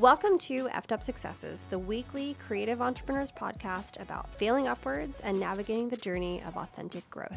[0.00, 5.90] Welcome to Effed Up Successes, the weekly creative entrepreneurs podcast about failing upwards and navigating
[5.90, 7.36] the journey of authentic growth.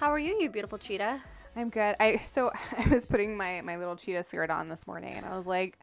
[0.00, 1.22] How are you, you beautiful cheetah?
[1.54, 1.94] I'm good.
[2.00, 5.36] I so I was putting my my little cheetah skirt on this morning, and I
[5.36, 5.78] was like,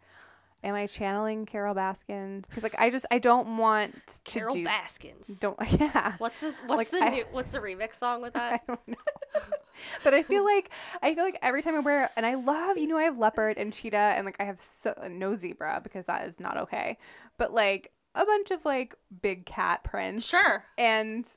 [0.64, 4.64] "Am I channeling Carol Baskins?" Because like I just I don't want to Carol do
[4.64, 5.28] Baskins.
[5.40, 6.14] don't yeah.
[6.18, 8.54] What's the what's Like, the I- new, what's the remix song with that?
[8.54, 8.96] I don't know.
[10.04, 10.70] but I feel like
[11.02, 13.58] I feel like every time I wear and I love you know I have leopard
[13.58, 16.98] and cheetah and like I have so, uh, no zebra because that is not okay.
[17.38, 20.26] But like a bunch of like big cat prints.
[20.26, 20.64] Sure.
[20.78, 21.28] And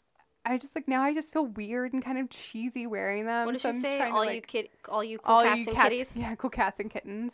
[0.44, 3.46] I just like now I just feel weird and kind of cheesy wearing them.
[3.46, 3.96] What does so she I'm say?
[3.96, 6.06] trying to, All you like- kid, all you cool all cats you and cats, kitties.
[6.14, 7.32] yeah, cool cats and kittens.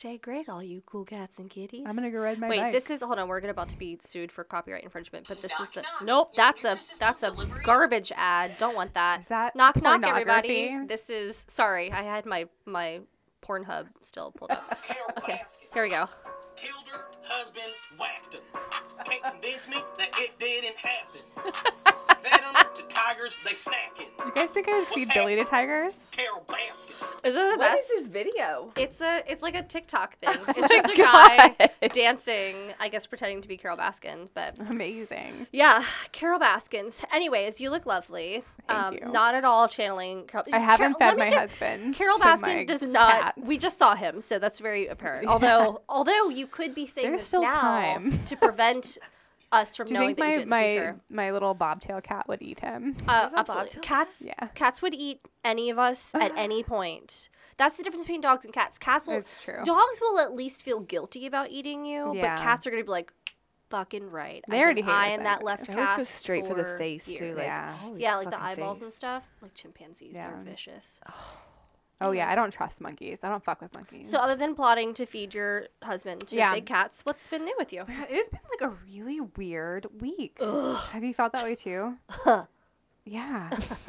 [0.00, 1.84] Stay great, all you cool cats and kitties.
[1.86, 2.72] I'm gonna go ride my Wait, bike.
[2.72, 3.28] this is hold on.
[3.28, 6.02] We're gonna about to be sued for copyright infringement, but this is the knock.
[6.02, 6.30] nope.
[6.32, 7.62] Your That's a Nutrisystem that's a delivery?
[7.64, 8.56] garbage ad.
[8.56, 9.20] Don't want that.
[9.20, 10.74] Is that knock knock everybody.
[10.88, 11.92] This is sorry.
[11.92, 13.00] I had my my
[13.46, 14.78] Pornhub still pulled up.
[15.18, 15.42] Okay,
[15.74, 16.06] here we go.
[17.30, 18.44] Killed her husband, whacked him.
[19.06, 21.20] Can't convince me that it didn't happen.
[22.22, 24.08] Fed 'em to tigers, they snacking.
[24.26, 25.98] You guys think I would feed Billy to tigers?
[26.10, 26.90] Carol Baskin.
[27.24, 27.82] Is it the What best?
[27.96, 28.70] is this video?
[28.76, 30.36] It's a it's like a TikTok thing.
[30.36, 31.92] Oh It's my just a guy God.
[31.94, 35.46] dancing, I guess pretending to be Carol Baskin, but Amazing.
[35.52, 37.00] yeah, Carol Baskins.
[37.12, 38.42] Anyways, you look lovely.
[38.68, 39.12] Thank um, you.
[39.12, 40.44] Not at all channeling Carol.
[40.52, 41.94] I haven't Carol- let fed me my just- husband.
[41.94, 43.22] Carol to my Baskin does not.
[43.22, 43.34] cat.
[43.46, 45.26] We just saw him, so that's very apparent.
[45.30, 48.22] Although, although you could be saying There's this still now time.
[48.26, 48.98] to prevent
[49.52, 51.00] us from Do you knowing think that you my did in the my future.
[51.10, 52.96] my little bobtail cat would eat him?
[53.08, 53.64] Uh, have a absolutely.
[53.66, 54.22] bobtail Cats.
[54.24, 54.46] Yeah.
[54.54, 57.28] Cats would eat any of us at any point.
[57.56, 58.78] That's the difference between dogs and cats.
[58.78, 59.16] Cats will.
[59.18, 59.60] It's true.
[59.64, 62.36] Dogs will at least feel guilty about eating you, Yeah.
[62.36, 63.12] but cats are gonna be like,
[63.68, 65.44] "Fucking right." They I've already been hate eyeing us that anyway.
[65.50, 67.12] left They calf always go straight for the for face too.
[67.12, 67.36] years.
[67.36, 67.74] Like, Yeah.
[67.98, 68.86] yeah, like the eyeballs face.
[68.86, 69.24] and stuff.
[69.42, 70.50] Like chimpanzees, they're Yeah.
[70.50, 71.00] vicious.
[72.00, 73.18] Oh yeah, I don't trust monkeys.
[73.22, 74.08] I don't fuck with monkeys.
[74.10, 76.54] So, other than plotting to feed your husband to Yeah.
[76.54, 77.82] big cats, what's been new with you?
[77.82, 80.36] it has been like a really weird week.
[80.40, 80.76] Ugh.
[80.92, 81.96] Have you felt that way too?
[83.06, 83.50] Yeah.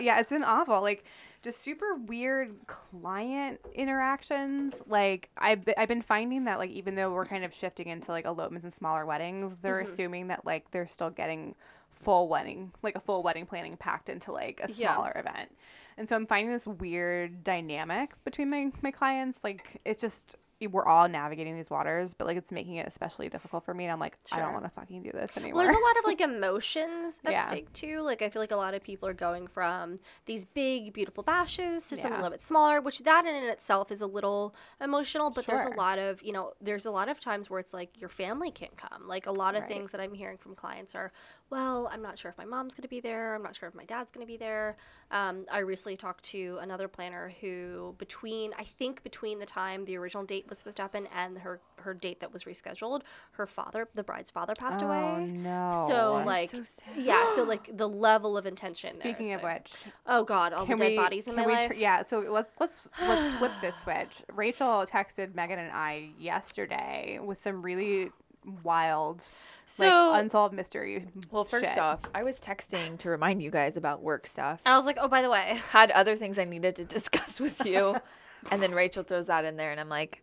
[0.00, 0.80] yeah, it's been awful.
[0.80, 1.04] Like
[1.42, 4.74] just super weird client interactions.
[4.86, 8.12] Like I've be- I've been finding that like even though we're kind of shifting into
[8.12, 9.88] like elopements and smaller weddings, they're Mhm.
[9.88, 11.54] assuming that like they're still getting
[11.94, 14.94] full wedding, like a full wedding planning packed into like a Yeah.
[14.94, 15.50] smaller event.
[15.96, 19.38] And so I'm finding this weird dynamic between my my clients.
[19.44, 20.36] Like it's just
[20.70, 23.84] we're all navigating these waters, but like it's making it especially difficult for me.
[23.84, 25.56] And I'm like, I don't want to fucking do this anymore.
[25.56, 26.20] Well, there's a lot of like
[26.54, 27.46] emotions at Yeah.
[27.46, 28.00] stake too.
[28.00, 31.86] Like I feel like a lot of people are going from these big, beautiful bashes
[31.88, 35.28] to something a little bit smaller, which that in and itself is a little emotional.
[35.28, 38.00] But there's a lot of you know, there's a lot of times where it's like
[38.00, 39.06] your family can't come.
[39.06, 39.68] Like a lot of Right.
[39.70, 41.12] things that I'm hearing from clients are,
[41.54, 43.36] well, I'm not sure if my mom's going to be there.
[43.36, 44.76] I'm not sure if my dad's going to be there.
[45.12, 49.96] Um, I recently talked to another planner who, between I think between the time the
[49.96, 53.88] original date was supposed to happen and her her date that was rescheduled, her father,
[53.94, 55.26] the bride's father, passed oh, away.
[55.26, 55.84] no.
[55.86, 56.62] So, That's like, so.
[56.96, 58.90] Yeah, so like the level of intention.
[58.94, 59.74] there Speaking is of like- which,
[60.08, 61.68] oh god, all the dead bodies in my life.
[61.68, 64.24] tr- yeah, so let's let's let's flip this switch.
[64.32, 68.10] Rachel texted Megan and I yesterday with some really
[68.62, 69.22] wild,
[69.66, 71.06] so like unsolved mystery.
[71.30, 71.78] Well, first shit.
[71.78, 74.60] off, I was texting to remind you guys about work stuff.
[74.66, 77.64] I was like, oh, by the way, Had other things I needed to discuss with
[77.64, 77.96] you,
[78.50, 80.22] and then Rachel throws that in there, and I'm like,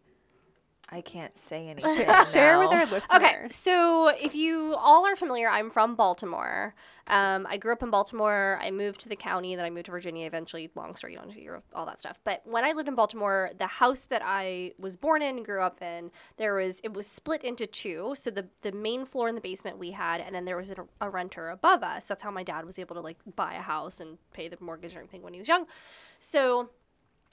[0.93, 2.05] I can't say anything.
[2.31, 3.03] Share, with our listeners.
[3.15, 6.75] Okay, so if you all are familiar, I'm from Baltimore.
[7.07, 8.59] Um, I grew up in Baltimore.
[8.61, 10.69] I moved to the county, then I moved to Virginia eventually.
[10.75, 12.19] Long story, you don't hear all that stuff.
[12.25, 15.61] But when I lived in Baltimore, the house that I was born in and grew
[15.61, 18.13] up in, there was it was split into two.
[18.17, 20.75] So the the main floor and the basement we had, and then there was a,
[20.99, 22.07] a renter above us.
[22.07, 24.91] That's how my dad was able to like buy a house and pay the mortgage
[24.91, 25.65] and everything when he was young.
[26.19, 26.69] So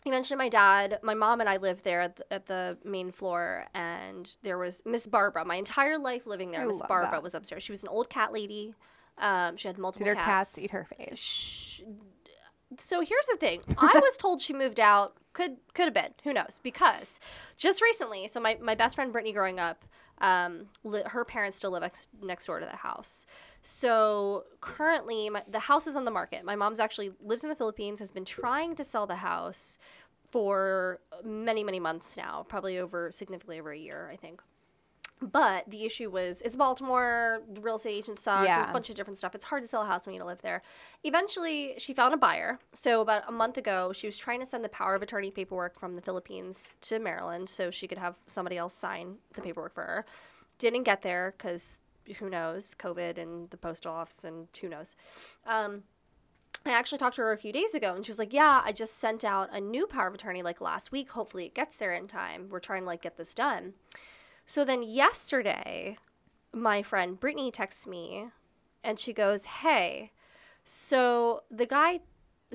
[0.04, 0.98] eventually my dad.
[1.02, 4.82] My mom and i lived there at the, at the main floor and there was
[4.86, 5.44] miss barbara.
[5.44, 7.22] My entire life living there I miss barbara that.
[7.22, 7.62] was upstairs.
[7.62, 8.74] She was an old cat lady.
[9.18, 10.58] Um, she had multiple Did her cats cats.
[10.58, 11.18] eat her face?
[11.18, 11.80] Shh.
[12.78, 13.62] so here's the thing.
[13.76, 15.14] I was told she moved out.
[15.32, 16.14] Could could have been.
[16.24, 16.60] Who knows?
[16.62, 17.18] Because
[17.56, 19.84] just recently so my, my best friend brittany growing up
[20.20, 23.24] um, li- her parents still live ex- next door to that house
[23.62, 27.56] so currently my, the house is on the market my mom's actually lives in the
[27.56, 29.78] philippines has been trying to sell the house
[30.30, 34.40] for many many months now probably over significantly over a year i think
[35.20, 38.46] but the issue was it's Baltimore, the real estate agents suck.
[38.56, 39.34] There's a bunch of different stuff.
[39.34, 40.62] It's hard to sell a house when you don't live there.
[41.04, 42.58] Eventually, she found a buyer.
[42.72, 45.78] So about a month ago, she was trying to send the power of attorney paperwork
[45.78, 49.82] from the Philippines to Maryland so she could have somebody else sign the paperwork for
[49.82, 50.06] her.
[50.58, 51.80] Didn't get there because
[52.18, 54.96] who knows, COVID and the postal office and who knows.
[55.46, 55.82] Um,
[56.66, 58.72] I actually talked to her a few days ago and she was like, Yeah, I
[58.72, 61.10] just sent out a new power of attorney like last week.
[61.10, 62.48] Hopefully it gets there in time.
[62.50, 63.74] We're trying to like get this done.
[64.46, 65.96] So then yesterday,
[66.52, 68.26] my friend Brittany texts me
[68.84, 70.12] and she goes, Hey,
[70.64, 72.00] so the guy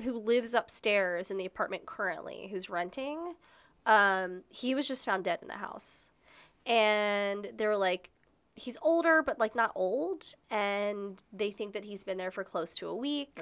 [0.02, 3.34] who lives upstairs in the apartment currently, who's renting,
[3.86, 6.10] um, he was just found dead in the house.
[6.66, 8.10] And they were like,
[8.54, 10.34] he's older, but like not old.
[10.50, 13.38] And they think that he's been there for close to a week.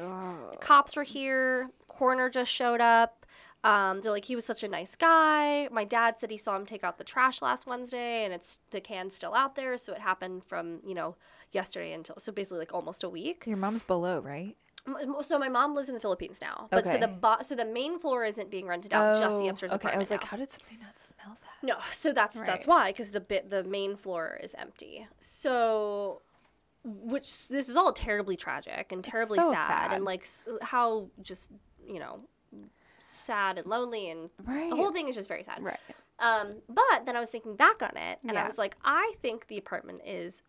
[0.61, 1.71] Cops are here.
[1.89, 3.27] Coroner just showed up.
[3.65, 5.69] Um, they're like, he was such a nice guy.
[5.71, 8.81] My dad said he saw him take out the trash last Wednesday, and it's the
[8.81, 9.79] can's still out there.
[9.79, 11.15] So it happened from you know
[11.53, 13.45] yesterday until so basically like almost a week.
[13.47, 14.57] Your mom's below, right?
[15.23, 18.01] So my mom lives in the Philippines now, but so the bo- so the main
[18.01, 19.89] floor isn't being rented out, just the upstairs Oh, okay.
[19.89, 20.27] I apartment was like, now.
[20.29, 21.67] how did somebody not smell that?
[21.67, 22.47] No, so that's Right.
[22.47, 25.07] that's why because the bit the main floor is empty.
[25.21, 26.23] So,
[26.85, 29.93] which this is all terribly tragic and terribly so sad, sad.
[29.93, 30.27] and like
[30.63, 31.51] how just
[31.87, 32.21] you know
[32.99, 34.69] sad and lonely and Right.
[34.69, 35.63] the whole thing is just very sad.
[35.63, 35.79] Right.
[36.19, 39.47] Um, but then I was thinking back on it, and I was like, I think
[39.49, 40.43] the apartment is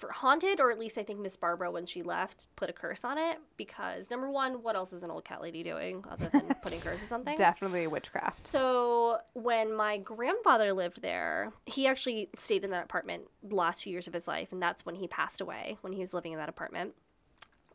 [0.00, 3.04] for haunted, or at least I think Miss Barbara, when she left, put a curse
[3.04, 6.54] on it because number one, what else is an old cat lady doing other than
[6.62, 7.38] putting curses on things?
[7.38, 8.48] Definitely witchcraft.
[8.48, 13.92] So when my grandfather lived there, he actually stayed in that apartment the last few
[13.92, 16.38] years of his life, and that's when he passed away when he was living in
[16.38, 16.94] that apartment.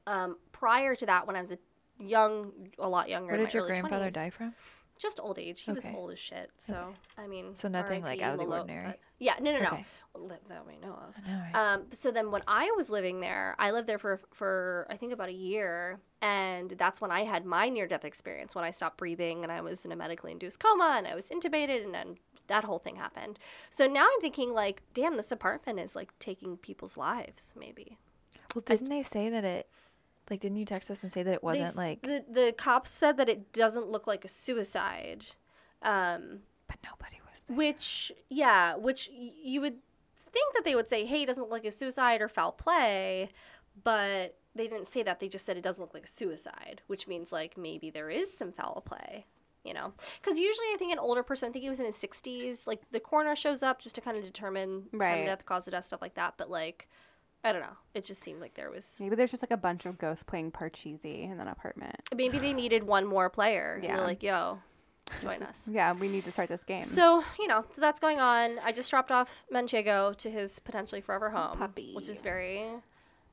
[0.08, 1.58] Um, prior to that, when I was a
[2.00, 4.54] young, a lot younger, in did your grandfather 20s, die from?
[4.98, 5.62] Just old age.
[5.62, 6.52] He was old as shit.
[6.60, 8.96] So I mean, So nothing, like, out of the Lolo, ordinary?
[9.20, 9.68] Yeah, no, no, no.
[9.68, 9.86] Okay.
[10.16, 11.16] Li- That we know of.
[11.28, 11.74] I right?
[11.74, 15.12] Um, so then when I was living there, I lived there for for I think
[15.12, 18.98] about a year, and that's when I had my near death experience when I stopped
[18.98, 22.18] breathing and I was in a medically induced coma and I was intubated and then
[22.48, 23.40] that whole thing happened.
[23.72, 27.54] So now I'm thinking like, damn, this apartment is like taking people's lives.
[27.58, 27.98] Maybe
[28.54, 29.70] well, didn't they say that it?
[30.30, 32.02] Like, didn't you text us and say that it wasn't s- like?
[32.02, 35.26] the the cops said that it doesn't look like a suicide.
[35.84, 37.58] Um, But nobody was there.
[37.58, 39.76] Which, yeah, which y- you would
[40.32, 43.30] think that they would say, hey, it doesn't look like a suicide or foul play,
[43.84, 45.20] but they didn't say that.
[45.20, 48.34] They just said it doesn't look like a suicide, which means like maybe there is
[48.36, 49.26] some foul play,
[49.64, 49.94] you know?
[50.22, 52.82] Because usually I think an older person, I think he was in his 60s, like
[52.92, 55.20] the coroner shows up just to kind of determine time Right.
[55.20, 56.34] of death, cause of death, stuff like that.
[56.38, 56.88] But like,
[57.46, 57.78] I don't know.
[57.94, 58.98] It just seemed like there was.
[59.00, 61.96] Maybe there's just like a bunch of ghosts playing Parcheesi in that apartment.
[62.14, 63.80] Maybe they needed one more player.
[63.84, 64.00] Yeah.
[64.02, 64.58] Like, yo,
[65.22, 65.62] join us.
[65.72, 66.86] Yeah, we need to start this game.
[66.86, 68.58] So, you know, so that's going on.
[68.64, 71.92] I just dropped off Manchego to his potentially forever oh, home, puppy.
[71.94, 72.66] which is very,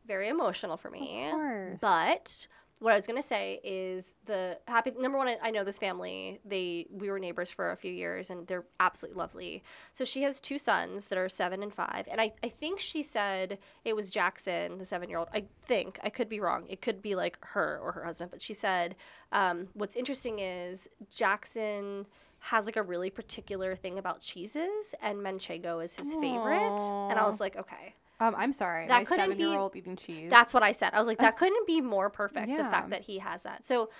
[0.06, 1.24] very emotional for me.
[1.28, 1.78] of course.
[1.80, 2.46] But
[2.82, 5.28] what I was gonna say is the happy number one.
[5.40, 6.40] I, know this family.
[6.44, 9.62] They we were neighbors for a few years, and they're absolutely lovely.
[9.92, 13.04] So she has two sons that are seven and five, and I I think she
[13.04, 15.28] said it was Jackson, the seven year old.
[15.32, 16.64] I think I could be wrong.
[16.68, 18.96] It could be like her or her husband, but she said
[19.30, 22.04] um, what's interesting is Jackson
[22.40, 26.80] has like a really particular thing about cheeses, and Manchego is his favorite.
[27.10, 27.94] And I was like, okay.
[28.22, 28.86] Um, I'm sorry.
[28.86, 30.30] That my couldn't be- eating cheese.
[30.30, 30.90] That's what I said.
[30.94, 32.48] I was like, that couldn't be more perfect.
[32.48, 33.66] The fact that he has that.
[33.66, 33.90] So,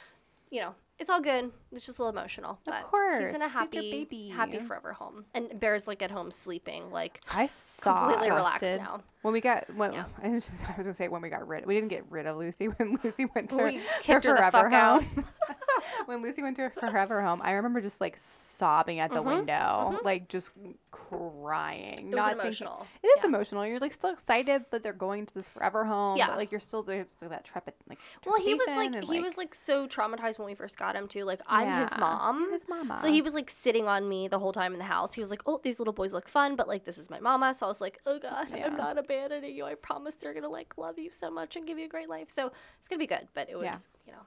[0.51, 1.51] you know, it's all good.
[1.73, 2.61] It's just a little emotional.
[2.65, 3.25] But he's course.
[3.25, 5.25] he's in a happy, happy forever home.
[5.35, 7.49] And Bear's like at home sleeping, like I
[7.81, 9.01] saw completely relaxed now.
[9.23, 10.05] When we got when Yeah.
[10.23, 11.67] I was, just, I was gonna say when we got rid.
[11.67, 15.25] We didn't get rid of Lucy when Lucy went to We her her forever home.
[16.07, 18.19] when Lucy went to her forever home, I remember just like
[18.55, 20.51] sobbing at the Mhm, window, like just
[20.91, 21.99] crying.
[21.99, 22.87] It not thinking- emotional.
[23.03, 23.27] It is Yeah.
[23.27, 23.67] emotional.
[23.67, 26.17] You're like still excited that they're going to this forever home.
[26.17, 26.29] Yeah.
[26.29, 27.99] But like you're still there's like, that trepid like.
[28.27, 31.09] Well, he was like and, he was like so traumatized when we first got him
[31.09, 31.25] too.
[31.25, 32.53] Like I'm his mom.
[32.53, 32.99] His mama.
[33.01, 35.13] So he was like sitting on me the whole time in the house.
[35.15, 37.55] He was like, "Oh, these little boys look fun, but like this is my mama."
[37.55, 38.67] So I was like, "Oh God, Yeah.
[38.67, 39.65] I'm not abandoning you.
[39.65, 42.29] I promise they're gonna like love you so much and give you a great life."
[42.31, 43.29] So it's gonna be good.
[43.35, 43.79] But it was, Yeah.
[44.07, 44.19] you know,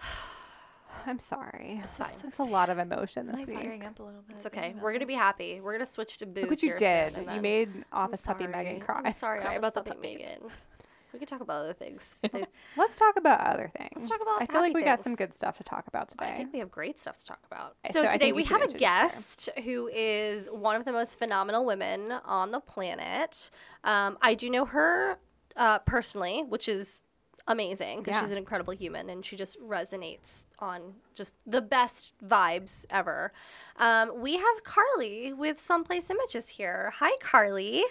[1.06, 1.80] I'm sorry.
[1.84, 2.10] It's fine.
[2.24, 3.58] It's a lot of emotion I'm this week.
[3.58, 4.36] tearing up a little bit.
[4.36, 4.74] it's okay.
[4.80, 5.60] We're gonna be happy.
[5.60, 6.42] We're gonna switch to booze.
[6.42, 7.14] Look what you here did.
[7.14, 9.00] soon, You made Office Puppy Megan cry.
[9.04, 10.16] I'm sorry Cry Office about the Puppy.
[10.16, 10.50] Megan.
[11.12, 12.14] We could talk about other things.
[12.22, 13.90] There's- Let's talk about other things.
[13.96, 16.26] Let's talk about I feel like we got some good stuff to talk about today.
[16.26, 17.74] I think we have great stuff to talk about.
[17.92, 18.78] So, so today we have a introduce her.
[19.08, 23.50] guest who is one of the most phenomenal women on the planet.
[23.84, 25.18] Um, I do know her
[25.56, 27.00] uh, personally, which is
[27.48, 28.20] amazing because Yeah.
[28.22, 33.32] she's an incredible human and she just resonates on just the best vibes ever.
[33.76, 36.92] Um, we have Carly with Someplace Images here.
[36.98, 37.82] Hi, Carly.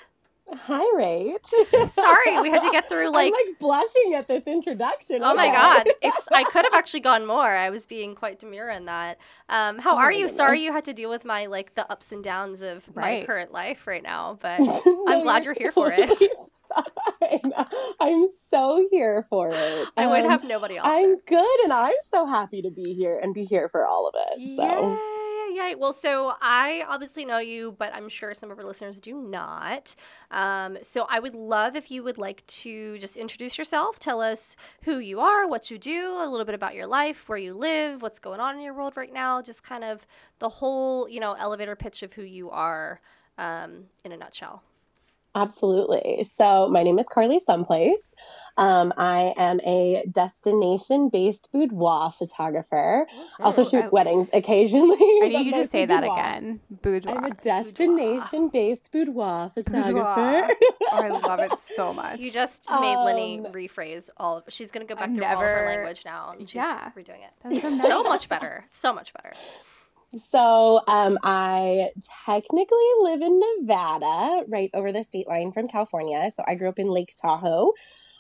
[0.51, 1.45] Hi, Rach.
[1.95, 3.33] Sorry, we had to get through like.
[3.33, 5.21] I'm like blushing at this introduction.
[5.23, 5.87] Oh my god!
[6.01, 7.47] It's I could have actually gone more.
[7.55, 9.17] I was being quite demure in that.
[9.49, 10.21] Um, how Oh are you?
[10.25, 10.37] goodness.
[10.37, 13.51] Sorry you had to deal with my like the ups and downs of my current
[13.51, 16.11] life right now, but No, I'm glad you're here for it.
[17.21, 17.51] I'm,
[17.99, 19.87] I'm so here for it.
[19.97, 20.87] I would Um, have nobody else.
[20.87, 21.17] I'm there.
[21.25, 24.55] good, and I'm so happy to be here and be here for all of it.
[24.55, 24.63] So.
[24.63, 24.97] Yay,
[25.55, 25.75] yay.
[25.75, 29.95] Well, so I obviously know you, but I'm sure some of our listeners do not.
[30.31, 34.55] Um, so I would love if you would like to just introduce yourself, tell us
[34.83, 38.01] who you are, what you do, a little bit about your life, where you live,
[38.01, 40.05] what's going on in your world right now, just kind of
[40.39, 43.01] the whole, you know, elevator pitch of who you are
[43.37, 44.63] um, in a nutshell.
[45.35, 46.23] Absolutely.
[46.23, 48.13] So, my name is Carly Someplace.
[48.57, 53.07] Um, I am a destination based boudoir photographer.
[53.39, 54.97] Also, shoot I- weddings occasionally.
[54.99, 56.59] I need you to mostly say that again.
[56.81, 57.17] Boudoir.
[57.19, 59.91] I'm a destination based boudoir photographer.
[59.93, 60.49] Boudoir.
[60.91, 62.19] Oh, I love it so much.
[62.19, 65.25] You just made Lenny Um, rephrase all of She's going to go back I've through
[65.25, 66.33] all her language now.
[66.37, 66.89] And she's Yeah.
[66.97, 67.31] redoing it.
[67.43, 68.65] That's so So much better.
[68.71, 69.33] So much better.
[70.17, 71.91] So, um, I
[72.25, 76.31] technically live in Nevada, right over the state line from California.
[76.33, 77.73] So, I grew up in Lake Tahoe.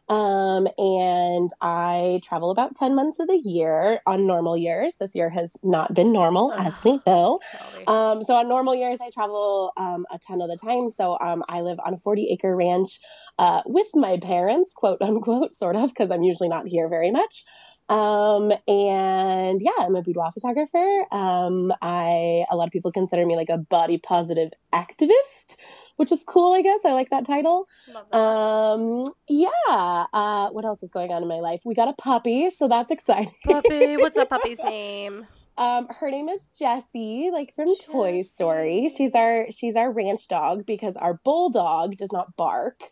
[0.09, 4.95] Um, and I travel about 10 months of the year on normal years.
[4.99, 7.39] This year has not been normal, as we know.
[7.85, 10.89] Um, so on normal years, I travel um, a ton of the time.
[10.89, 12.99] So um, I live on a 40 acre ranch
[13.37, 17.45] uh, with my parents, quote unquote, sort of, because I'm usually not here very much.
[17.89, 21.05] Um, and yeah, I'm a boudoir photographer.
[21.11, 25.57] Um, I a lot of people consider me like a body positive activist,
[25.95, 26.53] which is cool.
[26.53, 27.67] I guess I like that title.
[27.87, 28.15] That.
[28.15, 30.05] Um, yeah.
[30.13, 31.61] Uh, what else is going on in my life?
[31.65, 33.33] We got a puppy, so that's exciting.
[33.43, 35.25] Puppy, what's that puppy's name?
[35.57, 38.89] Um, her name is Jessie, like from Toy Story.
[38.95, 42.83] She's our she's our ranch dog because our bulldog does not bark.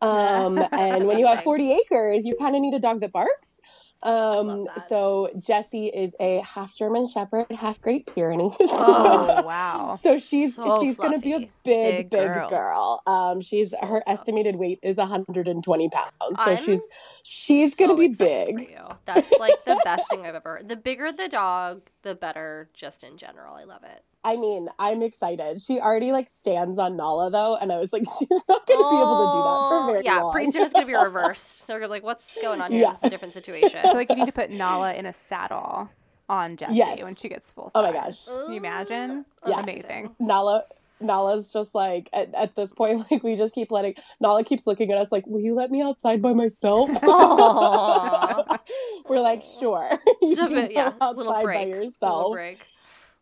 [0.00, 3.60] Um, and when you have 40 acres, you kind of need a dog that barks.
[4.02, 8.52] Um, so Jessie is a half German Shepherd, half Great Pyrenees.
[8.60, 9.96] Oh wow.
[9.96, 11.52] So she's So she's gonna be a fluffy.
[11.64, 12.48] big, Big big girl.
[12.48, 13.02] girl.
[13.06, 14.04] Um, she's So her fluffy.
[14.06, 16.12] estimated weight is 120 pounds.
[16.20, 16.88] So I'm she's
[17.22, 18.76] she's gonna be big.
[19.06, 20.60] That's like the best thing I've ever.
[20.64, 22.70] The bigger the dog, the better.
[22.74, 24.04] Just in general, I love it.
[24.24, 25.60] I mean, I'm excited.
[25.62, 28.96] She already like stands on Nala though, and I was like, she's not gonna be
[28.96, 30.32] able to do that for Oh, very yeah, long.
[30.32, 31.60] pretty soon it's gonna be reversed.
[31.66, 32.82] So they're like, "What's going on here?
[32.82, 32.92] Yeah.
[32.92, 35.88] This a different situation." I feel like you need to put Nala in a saddle
[36.28, 37.02] on Jessie Yes.
[37.02, 37.72] when she gets full size.
[37.74, 38.24] Oh my gosh.
[38.26, 39.24] Can you imagine?
[39.46, 39.60] Yeah.
[39.60, 40.14] Amazing.
[40.18, 40.64] Nala
[41.00, 44.90] Nala's just like at, at this point, like we just keep letting Nala keeps looking
[44.92, 46.90] at us like, Will you let me outside by myself?
[49.08, 49.90] We're like, sure.
[50.20, 51.68] you Just a can bit, go yeah, outside little by break.
[51.68, 52.36] yourself.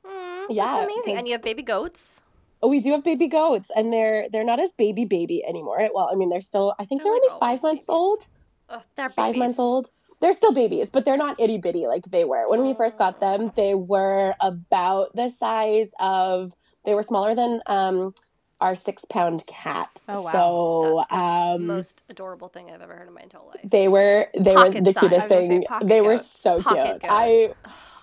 [0.07, 1.19] Mm, Yeah, that's amazing.
[1.19, 2.21] And you have baby goats.
[2.63, 5.89] Oh, we do have baby goats, and they're they're not as baby baby anymore.
[5.95, 6.75] Well, I mean, they're still.
[6.79, 7.89] I think They're they're, like only five months babies.
[7.89, 8.29] old.
[8.69, 9.39] Ugh, they're Five babies.
[9.39, 9.91] months old.
[10.21, 13.21] They're still babies, but they're not itty bitty like they were when we first got
[13.21, 13.53] them.
[13.55, 16.53] They were about the size of.
[16.87, 18.15] They were smaller than um
[18.61, 20.01] our six pound cat.
[20.09, 20.31] Oh, wow.
[20.33, 21.17] So That's the
[21.63, 21.67] um.
[21.67, 23.61] most adorable thing I've ever heard in my entire life.
[23.65, 25.89] They were they Pocket were the cutest I was gonna say thing.
[25.89, 27.03] They were so Pocket cute.
[27.03, 27.09] goat.
[27.11, 27.51] I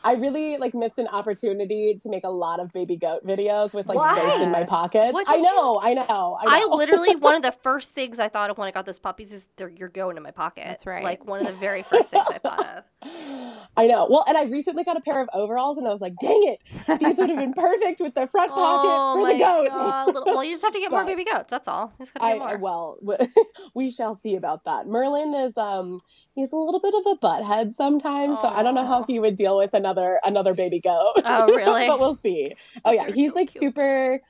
[0.03, 3.87] I really like missed an opportunity to make a lot of baby goat videos with
[3.87, 4.15] like Why?
[4.15, 5.17] goats in my pockets.
[5.27, 8.29] I did you- know, I know, I I literally one of the first things I
[8.29, 10.65] thought of when I got those puppies is they're you're going in my pocket.
[10.65, 11.03] That's right.
[11.03, 12.83] Like one of the very first things I thought of.
[13.75, 14.07] I know.
[14.09, 16.99] Well, and I recently got a pair of overalls, and I was like, "Dang it,
[16.99, 20.07] these would have been perfect with the front pocket oh for my the goats." god!
[20.07, 21.49] Little, well, you just have to get more baby goats.
[21.49, 21.91] That's all.
[21.97, 22.49] You just gotta I, more.
[22.49, 22.97] I well,
[23.73, 24.85] we shall see about that.
[24.85, 26.01] Merlin is um
[26.35, 29.35] he's a little bit of a butthead sometimes, so I don't know how he would
[29.35, 31.13] deal with another another baby goat.
[31.23, 31.87] Oh, really?
[31.87, 32.55] but we'll see.
[32.85, 33.61] Oh yeah, They're he's so like cute.
[33.61, 34.21] super.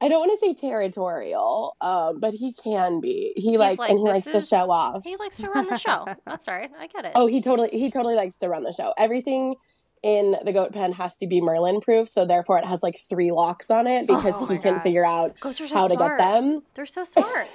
[0.00, 3.32] I don't want to say territorial, um, but he can be.
[3.36, 5.02] He like, like, and he "This likes to show off.
[5.04, 6.06] He likes to run the show.
[6.24, 6.70] That's right.
[6.78, 7.12] I get it.
[7.16, 8.94] Oh, he totally he totally likes to run the show.
[8.96, 9.56] Everything
[10.04, 13.32] in the goat pen has to be Merlin proof, so therefore it has like three
[13.32, 14.82] locks on it because Oh he can gosh.
[14.84, 16.18] figure out goats are so how to smart.
[16.18, 16.62] get them.
[16.74, 17.48] They're so smart.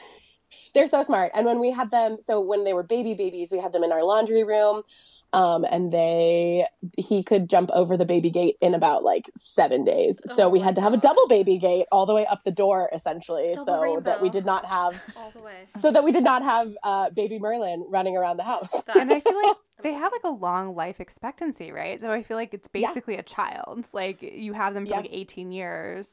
[0.74, 1.32] They're so smart.
[1.36, 3.92] And when we had them, so when they were baby babies, we had them in
[3.92, 4.84] our laundry room.
[5.32, 10.22] Um, and they he could jump over the baby gate in about like seven days.
[10.32, 12.52] so Oh we had to have a double baby gate all the way up the
[12.52, 15.66] door, essentially, Double so that we did not have All the way.
[15.76, 18.84] so that we did not have uh, baby Merlin running around the house.
[18.96, 22.00] And I feel like they have like a long life expectancy, right?
[22.00, 22.90] So I feel like it's Yeah.
[22.90, 23.88] basically a child.
[23.92, 24.98] Like you have them for Yeah.
[24.98, 26.10] like 18 years.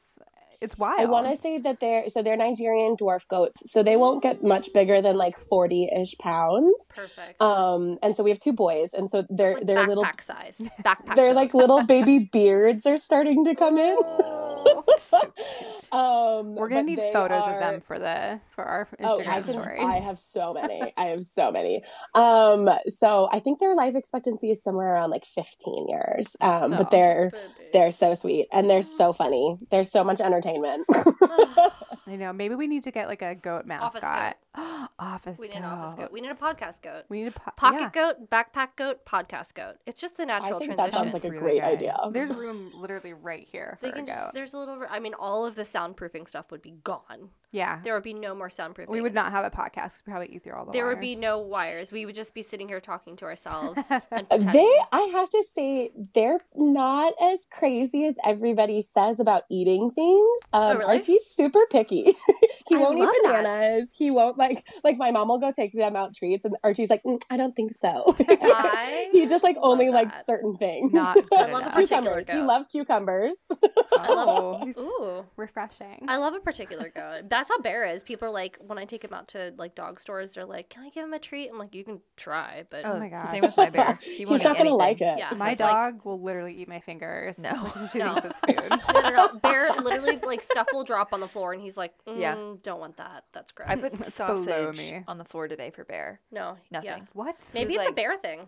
[0.61, 0.99] It's wild.
[1.01, 4.43] I want to say that they're so they're Nigerian dwarf goats, so they won't get
[4.43, 6.91] much bigger than like forty ish pounds.
[6.95, 7.41] Perfect.
[7.41, 10.61] Um, and so we have two boys, and so they're like they're backpack little size.
[10.85, 11.15] Backpack.
[11.15, 13.95] they're like little baby beards are starting to come in.
[13.99, 15.91] Oh, so cute.
[15.93, 19.41] um, We're gonna need photos are- of them for the for our Oh, Instagram I
[19.41, 19.51] can.
[19.53, 19.79] story.
[19.79, 20.93] I have so many.
[20.95, 21.83] I have so many.
[22.13, 26.37] Um, so I think their life expectancy is somewhere around like 15 years.
[26.39, 27.69] Um, So- but they're Baby.
[27.73, 29.57] they're so sweet and they're so funny.
[29.71, 30.50] There's so much entertainment.
[30.55, 30.83] I
[32.07, 32.33] I know.
[32.33, 34.37] Maybe we need to get like a goat Office mascot.
[34.99, 36.01] office We need an office goat.
[36.03, 36.11] goat.
[36.11, 37.03] We need a podcast goat.
[37.09, 37.89] We need a po- Pocket yeah.
[37.93, 39.75] goat, backpack goat, podcast goat.
[39.85, 41.67] It's just the natural think that sounds like a Really great good.
[41.67, 41.97] idea.
[42.11, 44.13] There's room literally right here for they a can goat.
[44.13, 44.83] just, there's a little.
[44.89, 47.29] I mean, all of the soundproofing stuff would be gone.
[47.51, 47.79] yeah.
[47.83, 48.89] There would be no more soundproofing.
[48.89, 50.01] We would not have a podcast.
[50.05, 51.91] We'd probably eat through all the There would be no wires.
[51.91, 54.77] We would just be sitting here talking to ourselves and They.
[54.91, 60.39] I have to say, they're not as crazy as everybody says about eating things.
[60.53, 60.97] Um, Oh, really?
[60.97, 62.15] Archie's super picky.
[62.67, 63.43] he I won't eat love that.
[63.43, 63.89] bananas.
[63.97, 67.03] He won't like like my mom will go take them out treats, and Archie's like,
[67.03, 68.15] "Mm, I don't think so.
[68.27, 70.91] I he just like only love likes certain things.
[70.93, 71.73] Not good I love a enough.
[71.73, 72.27] particular cucumbers.
[72.29, 73.47] He loves cucumbers.
[73.99, 74.63] I love.
[74.77, 74.81] Oh,
[75.21, 75.25] Ooh.
[75.37, 76.05] refreshing.
[76.07, 77.29] I love a particular goat.
[77.29, 78.03] That's how Bear is.
[78.03, 80.83] People are like, when I take him out to like dog stores, they're like, "Can
[80.83, 83.41] I give him a treat?" I'm like, "You can try, but Oh my god, Same
[83.41, 83.97] with my bear.
[84.01, 84.77] He He's won't gonna anything.
[84.77, 85.17] like it.
[85.19, 85.33] Yeah.
[85.35, 87.37] My It's like- dog will literally eat my fingers.
[87.39, 87.71] No.
[87.91, 88.19] she No.
[88.19, 88.69] thinks it's food.
[88.93, 89.39] no, no, no.
[89.39, 92.35] Bear literally like stuff will drop on the floor, and he's like, mm, Yeah.
[92.63, 93.25] don't want that.
[93.33, 95.03] That's gross." I put It's below sausage me.
[95.07, 96.19] on the floor today for bear.
[96.31, 96.85] no, Nothing.
[96.89, 96.99] Yeah.
[97.13, 97.35] what?
[97.53, 98.47] Maybe it's was a bear thing.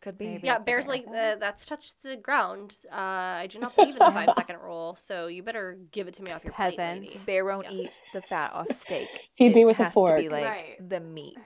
[0.00, 0.26] Could be.
[0.26, 0.46] Maybe.
[0.48, 1.14] Yeah, bears bear like thing.
[1.14, 2.76] uh, that's touched the ground.
[2.90, 6.14] Uh, I do not believe in the five second rule, so you better give it
[6.14, 7.02] to me off your plate, Peasant.
[7.02, 7.20] lady.
[7.24, 7.82] Bear won't Yeah.
[7.82, 9.08] eat the fat off steak.
[9.34, 10.18] Feed It me with a has To fork.
[10.20, 10.88] be like Right.
[10.88, 11.38] the meat.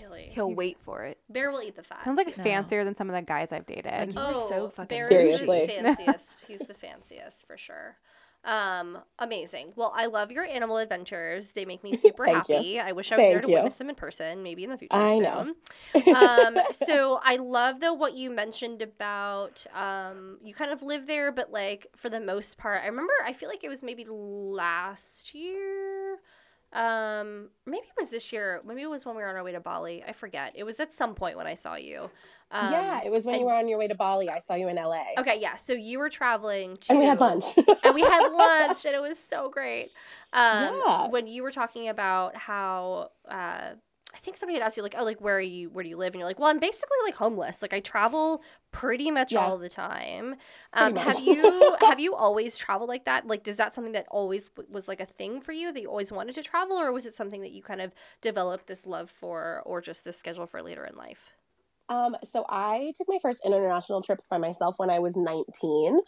[0.00, 1.18] Really, He'll wait for it.
[1.30, 2.04] bear will eat the fat.
[2.04, 2.44] Sounds like No.
[2.44, 3.86] fancier than some of the guys I've dated.
[3.92, 5.58] Like, You are so fucking Bear Seriously.
[5.60, 6.44] is the fanciest.
[6.46, 7.96] He's the fanciest for sure.
[8.44, 9.72] Um, amazing.
[9.76, 11.52] Well, I love your animal adventures.
[11.52, 12.54] They make me super Thank you.
[12.54, 12.80] happy.
[12.80, 13.54] I wish I was there to you.
[13.54, 14.94] witness them in person, maybe in the future.
[14.94, 15.54] I know.
[16.14, 21.32] um, so I love though what you mentioned about um, you kind of live there,
[21.32, 23.12] but like for the most part, I remember.
[23.24, 26.18] I feel like it was maybe last year.
[26.72, 28.60] Um, maybe it was this year.
[28.64, 30.04] Maybe it was when we were on our way to Bali.
[30.06, 30.52] I forget.
[30.54, 32.10] It was at some point when I saw you.
[32.50, 34.30] Um, yeah, it was when and- you were on your way to Bali.
[34.30, 35.04] I saw you in LA.
[35.18, 35.56] Okay, yeah.
[35.56, 37.44] So you were traveling to, And we had lunch.
[37.84, 39.90] and we had lunch, and it was so great.
[40.32, 41.08] Um, Yeah.
[41.08, 43.72] When you were talking about how, uh,
[44.14, 45.68] I think somebody had asked you like, oh, like where are you?
[45.68, 46.14] Where do you live?
[46.14, 47.60] And you're like, well, I'm basically like homeless.
[47.60, 49.40] Like I travel pretty much Yeah.
[49.40, 50.36] all the time.
[50.72, 53.26] Um, have you have you always traveled like that?
[53.26, 56.10] Like, is that something that always was like a thing for you that you always
[56.10, 59.62] wanted to travel, or was it something that you kind of developed this love for,
[59.66, 61.36] or just this schedule for later in life?
[61.88, 66.00] Um, so I took my first international trip by myself when I was 19.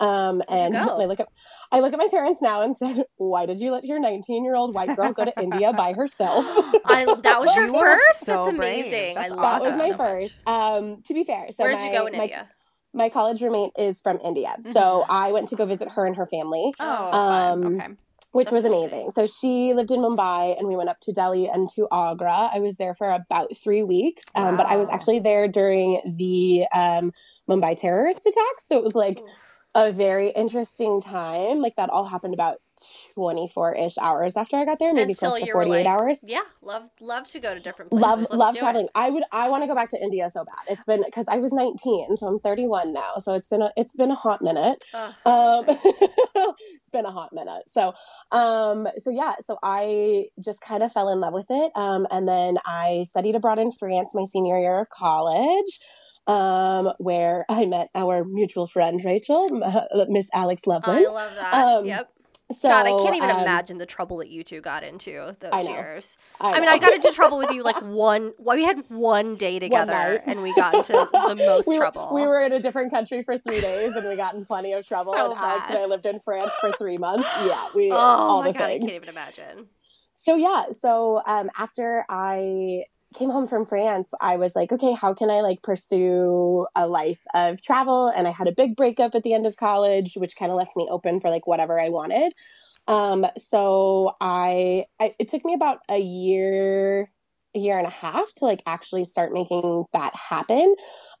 [0.00, 0.76] Um, and?
[0.76, 1.28] I look at
[1.70, 4.54] I look at my parents now and said, "Why did you let your 19 year
[4.54, 6.44] old white girl go to India by herself?"
[6.84, 8.24] I, that was your first.
[8.24, 8.86] so That's brave.
[8.86, 9.16] amazing.
[9.16, 9.98] I That's love that was my so much.
[9.98, 10.48] first.
[10.48, 12.48] Um, to be fair, so Where did my, you go in my, India?
[12.94, 16.26] my college roommate is from India, so I went to go visit her and her
[16.26, 16.72] family.
[16.80, 17.80] Oh, Um.
[17.80, 17.94] Okay.
[18.32, 19.10] Which was That's amazing.
[19.12, 22.50] So she lived in Mumbai, and we went up to Delhi and to Agra.
[22.52, 26.66] I was there for about three weeks, um, but I was actually there during the
[26.74, 27.12] um,
[27.48, 28.54] Mumbai terrorist attack.
[28.68, 29.20] So it was like
[29.74, 31.60] a very interesting time.
[31.60, 32.58] Like that all happened about
[33.14, 36.24] twenty four ish hours after I got there, maybe close to forty eight like, hours.
[36.26, 38.02] Yeah, love love to go to different places.
[38.02, 38.60] Love Let's love do it.
[38.60, 38.88] traveling.
[38.94, 40.72] I would I want to go back to India so bad.
[40.72, 43.14] It's been because I was 19, so I'm 31 now.
[43.18, 44.82] So it's been a it's been a hot minute.
[44.94, 47.64] Ugh, Um, it's been a hot minute.
[47.68, 47.94] So,
[48.32, 51.72] um, so yeah, so I just kind of fell in love with it.
[51.74, 55.80] Um, and then I studied abroad in France my senior year of college,
[56.26, 59.48] um, where I met our mutual friend Rachel,
[60.08, 61.10] Miss Alex Lovelace.
[61.10, 61.54] I love that.
[61.54, 62.10] Um, yep.
[62.50, 65.50] So, God, I can't even um, imagine the trouble that you two got into those
[65.52, 65.70] I know.
[65.70, 66.16] years.
[66.40, 66.68] I, I, mean.
[66.70, 68.32] I got into trouble with you like one.
[68.38, 70.22] Well, we had one day together, night.
[70.24, 72.10] and we got into the most we were, trouble.
[72.14, 74.86] We were in a different country for three days, and we got in plenty of
[74.86, 75.12] trouble.
[75.12, 77.28] So and Alex and I lived in France for three months.
[77.44, 79.66] Yeah, we Oh all my the god, I can't even imagine.
[80.14, 82.82] so yeah so um after i
[83.14, 87.22] came home from france i was like okay how can i like pursue a life
[87.34, 88.08] of travel?
[88.08, 90.76] And i had a big breakup at the end of college which kind of left
[90.76, 92.32] me open for like whatever i wanted.
[92.86, 97.10] Um so I, I it took me about a year
[97.54, 100.74] a year and a half to like actually start making that happen.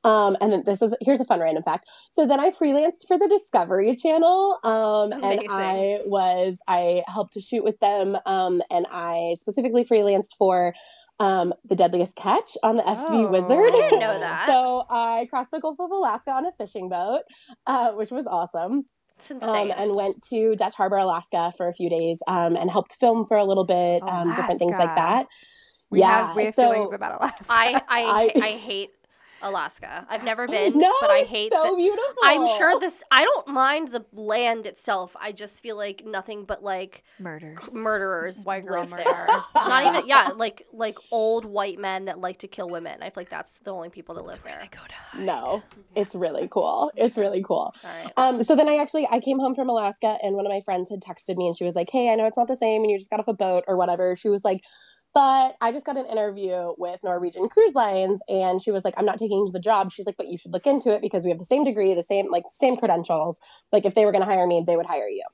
[0.04, 1.88] Um and then this is here's a fun random fact.
[2.12, 7.40] So then i freelanced for the discovery channel um and i was i helped to
[7.40, 10.74] shoot with them um and i specifically freelanced for
[11.20, 13.28] um the deadliest catch on the fv Oh.
[13.28, 14.46] wizard I didn't know that.
[14.46, 17.22] so i crossed the gulf of alaska on a fishing boat
[17.66, 18.84] uh, which was awesome
[19.42, 23.26] um, and went to Dutch Harbor, Alaska for a few days um, and helped film
[23.26, 25.26] for a little bit, um, different things like that.
[25.90, 27.44] We yeah, have we have so feelings about Alaska.
[27.50, 28.90] I, I I- I hate
[29.42, 30.06] Alaska.
[30.08, 31.76] I've never been, no, but I it's hate so that.
[31.76, 32.14] beautiful.
[32.22, 32.98] I'm sure this.
[33.10, 35.14] I don't mind the land itself.
[35.20, 37.72] I just feel like nothing but like Murders.
[37.72, 39.04] murderers White girl live murder.
[39.04, 39.26] there.
[39.54, 43.02] Not even yeah, like like old white men that like to kill women.
[43.02, 44.68] I feel like that's the only people that live there.
[45.16, 45.62] No,
[45.94, 46.90] it's really cool.
[46.96, 47.74] It's really cool.
[47.84, 48.12] All right.
[48.16, 50.90] Um, so then I actually I came home from Alaska and one of my friends
[50.90, 52.90] had texted me and she was like, "Hey, I know it's not the same and
[52.90, 54.62] you just got off a boat or whatever." She was like,
[55.14, 59.04] "But I just got an interview with Norwegian Cruise Lines and she was like, "I'm
[59.04, 61.38] not taking the job." She's like, "But you should look into it because we have
[61.38, 63.40] the same degree, the same like same credentials.
[63.72, 65.24] Like if they were going to hire me, they would hire you."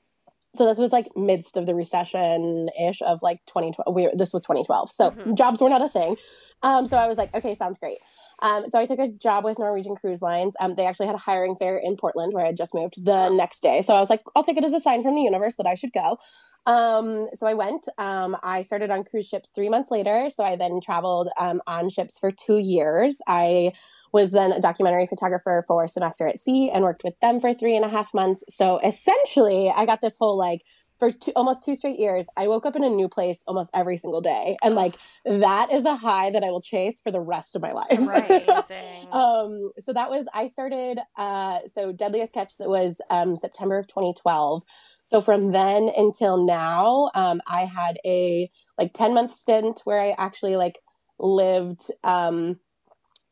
[0.55, 3.93] So this was like midst of the recession ish of like 2012.
[3.93, 4.91] We, this was 2012.
[4.93, 5.37] So Mhm.
[5.37, 6.15] jobs were not a thing.
[6.63, 7.97] Um, so I was like, okay, sounds great.
[8.41, 10.55] Um, so I took a job with Norwegian Cruise Lines.
[10.59, 13.29] Um, they actually had a hiring fair in Portland where I had just moved the
[13.29, 13.81] next day.
[13.81, 15.75] So I was like, I'll take it as a sign from the universe that I
[15.75, 16.17] should go.
[16.65, 17.87] Um, so I went.
[17.97, 20.29] Um, I started on cruise ships three months later.
[20.29, 23.21] So I then traveled um, on ships for two years.
[23.27, 23.71] I
[24.11, 27.75] was then a documentary photographer for semester at sea and worked with them for three
[27.75, 28.43] and a half months.
[28.49, 30.61] So essentially, I got this whole like
[30.97, 33.97] for two, almost two straight years, I woke up in a new place almost every
[33.97, 34.57] single day.
[34.63, 37.73] And like that is a high that I will chase for the rest of my
[37.73, 37.89] life.
[39.11, 43.87] Um, so that was, I started, uh, so Deadliest Catch that was um, September of
[43.87, 44.63] 2012.
[45.03, 50.15] So from then until now, um, I had a like 10 month stint where I
[50.17, 50.79] actually like
[51.19, 52.59] lived um,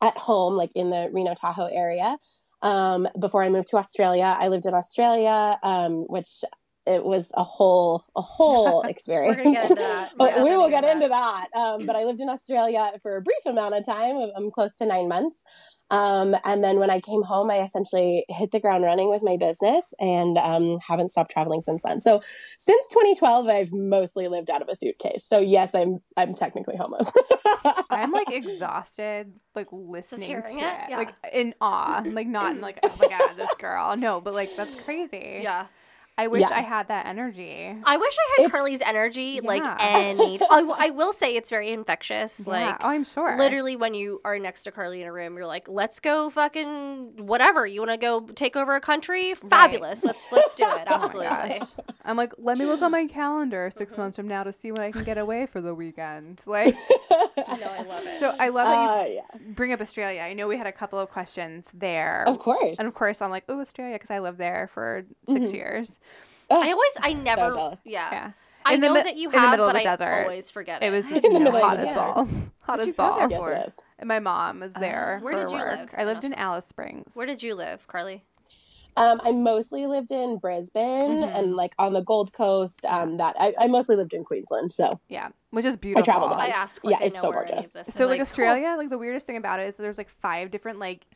[0.00, 2.18] at home, like in the Reno Tahoe area.
[2.62, 6.44] Um, before I moved to Australia, I lived in Australia, um, which
[6.86, 9.36] it was a whole a whole experience.
[9.38, 10.10] We're gonna get into that.
[10.16, 11.48] But Yeah, we will get get into that.
[11.54, 14.16] Um, but I lived in Australia for a brief amount of time.
[14.36, 15.44] I'm close to nine months.
[15.90, 19.36] Um, and then when I came home, I essentially hit the ground running with my
[19.36, 22.00] business and um, haven't stopped traveling since then.
[22.00, 22.22] So
[22.56, 25.24] since 2012, I've mostly lived out of a suitcase.
[25.24, 27.12] So yes, I'm I'm technically homeless.
[27.90, 30.90] I'm like exhausted, like listening to hearing it, it?
[30.90, 30.96] Yeah.
[30.96, 33.96] like in awe, like not in like oh my god, this girl.
[33.96, 35.40] No, but like that's crazy.
[35.42, 35.66] yeah.
[36.16, 36.56] I wish Yeah.
[36.56, 37.76] I had that energy.
[37.84, 39.76] I wish I had It's- Carly's energy like Yeah.
[39.80, 40.40] any.
[40.50, 42.40] I, w- I will say it's very infectious.
[42.46, 42.52] yeah.
[42.52, 43.36] Like oh, I'm sure.
[43.36, 47.26] literally when you are next to Carly in a room, you're like, "Let's go, fucking
[47.26, 47.66] whatever.
[47.66, 49.34] You want to go take over a country?
[49.50, 50.04] Fabulous.
[50.04, 50.86] Let's let's do it.
[50.86, 51.68] Oh Absolutely." gosh.
[52.04, 53.98] I'm like, let me look on my calendar 6 Mhm.
[53.98, 56.42] months from now to see when I can get away for the weekend.
[56.54, 56.76] Like,
[57.48, 58.20] I know, I love it.
[58.20, 60.20] so I love that Uh, yeah, you bring up Australia.
[60.20, 62.22] I know we had a couple of questions there.
[62.28, 62.78] of course.
[62.78, 65.52] And of course, I'm like, oh, Australia, because I lived there for 6 Mhm.
[65.54, 65.98] years.
[66.50, 67.80] Oh, I always, I never, jealous.
[67.84, 68.08] yeah.
[68.12, 68.30] Yeah.
[68.66, 69.96] I In the know mi- that you in the have, middle of but the I
[69.96, 70.22] desert.
[70.22, 70.86] always forget it.
[70.86, 71.94] It was In the you know, middle of hot as desert.
[72.14, 72.28] balls.
[72.62, 73.30] Hot as you go balls.
[73.30, 73.52] yes, for?
[73.52, 73.80] it is.
[73.98, 75.78] And my mom was there Where for did you work.
[75.80, 77.10] live I lived in Alice Springs.
[77.14, 78.24] Where did you live, Carly?
[78.96, 81.36] Um, I mostly lived in Brisbane Mhm.
[81.36, 82.84] and like on the Gold Coast.
[82.86, 84.72] Um, that I, I mostly lived in Queensland.
[84.72, 86.02] So yeah, which is beautiful.
[86.02, 86.54] I traveled a I bunch.
[86.54, 87.94] ask, like, Yeah, it's so where any of gorgeous.
[87.94, 88.22] So I'm like cool.
[88.22, 91.06] Australia, like the weirdest thing about it is that there's like five different like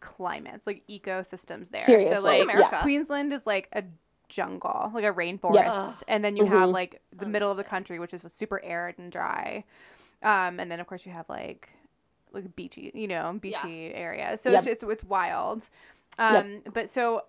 [0.00, 1.80] climates, like ecosystems there.
[1.82, 2.42] Seriously, so like yeah.
[2.44, 2.78] America.
[2.82, 3.84] Queensland is like a
[4.28, 6.04] jungle, like a rainforest, Ugh.
[6.08, 6.72] and then you have Mhm.
[6.72, 9.64] like the middle of the country, which is super arid and dry.
[10.22, 11.68] Um, and then of course you have like
[12.32, 14.40] like beachy, you know, beachy areas.
[14.42, 14.58] So Yep.
[14.58, 15.68] it's just it's wild.
[16.18, 17.22] Um, but so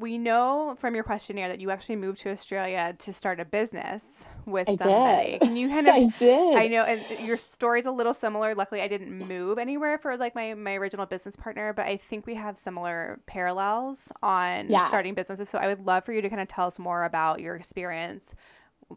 [0.00, 4.26] we know from your questionnaire that you actually moved to Australia to start a business
[4.46, 5.38] with I somebody.
[5.38, 5.40] did.
[5.42, 6.56] Can you kind of I did.
[6.56, 8.54] I know, and your story's a little similar.
[8.54, 12.26] Luckily, I didn't move anywhere for like my my original business partner, but I think
[12.26, 14.88] we have similar parallels on Yeah.
[14.88, 15.48] starting businesses.
[15.50, 18.34] So I would love for you to kind of tell us more about your experience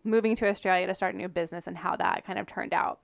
[0.04, 3.00] moving to Australia to start a new business and how that kind of turned out.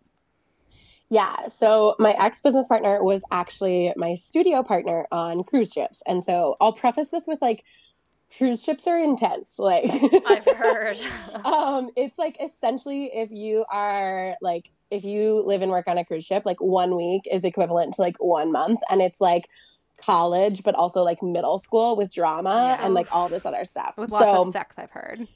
[1.10, 1.48] Yeah.
[1.50, 6.04] So my ex business partner was actually my studio partner on cruise ships.
[6.08, 7.64] And so I'll preface this with like,
[8.38, 9.58] cruise ships are intense.
[9.58, 9.86] Like,
[10.28, 10.98] I've heard.
[11.46, 16.06] um, it's like essentially if you are like, if you live and work on a
[16.06, 18.80] cruise ship, like one week is equivalent to like one month.
[18.89, 19.48] And it's like,
[20.02, 22.86] college but also like middle school with drama Yeah.
[22.86, 25.28] and like all this other stuff With so lots of sex, I've heard.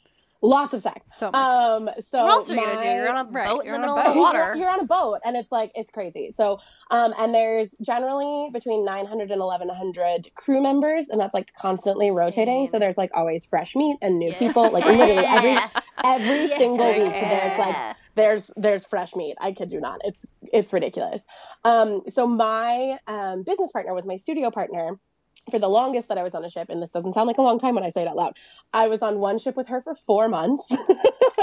[0.43, 1.35] Lots of sex So much.
[1.35, 2.85] um so what else are you gonna do?
[2.85, 4.37] You're on a Right, boat in you're the middle of the water.
[4.53, 6.31] You're, you're on a boat and it's like it's crazy.
[6.35, 6.59] So
[6.91, 12.67] um and there's generally between 900 and 1100 crew members and that's like constantly rotating.
[12.67, 14.39] So there's like always fresh meat and new Yeah.
[14.39, 15.57] people like literally every
[16.03, 16.57] every Yeah.
[16.57, 17.75] single week there's like
[18.15, 19.35] there's there's fresh meat.
[19.39, 20.01] I kid you not.
[20.03, 21.25] It's it's ridiculous.
[21.63, 24.99] Um so my um business partner was my studio partner
[25.49, 27.41] for the longest that I was on a ship, and this doesn't sound like a
[27.41, 28.37] long time when I say it out loud,
[28.73, 30.75] I was on one ship with her for four months.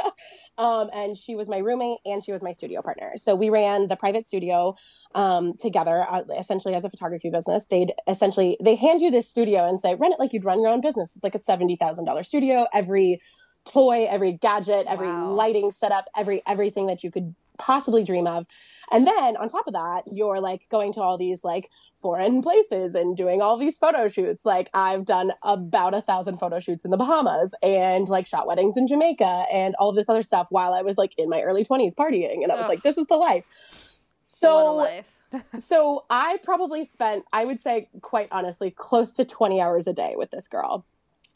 [0.58, 3.12] um, and she was my roommate and she was my studio partner.
[3.16, 4.76] So we ran the private studio
[5.14, 7.66] um, together, uh, essentially as a photography business.
[7.66, 10.70] They'd essentially, they hand you this studio and say, run it like you'd run your
[10.70, 11.14] own business.
[11.14, 12.66] It's like a $70,000 studio.
[12.72, 13.20] Every
[13.64, 15.32] toy, every gadget, every Wow.
[15.32, 18.46] lighting setup, every everything that you could possibly dream of.
[18.90, 22.94] And then on top of that, you're like going to all these like foreign places
[22.94, 24.44] and doing all these photo shoots.
[24.44, 28.76] Like I've done about a thousand photo shoots in the Bahamas and like shot weddings
[28.76, 31.94] in Jamaica and all this other stuff while I was like in my early 20s
[31.94, 32.42] partying.
[32.42, 33.44] And I was like, this is the life.
[34.26, 35.06] So life.
[35.60, 40.14] so I probably spent, I would say, quite honestly, close to 20 hours a day
[40.16, 40.84] with this girl.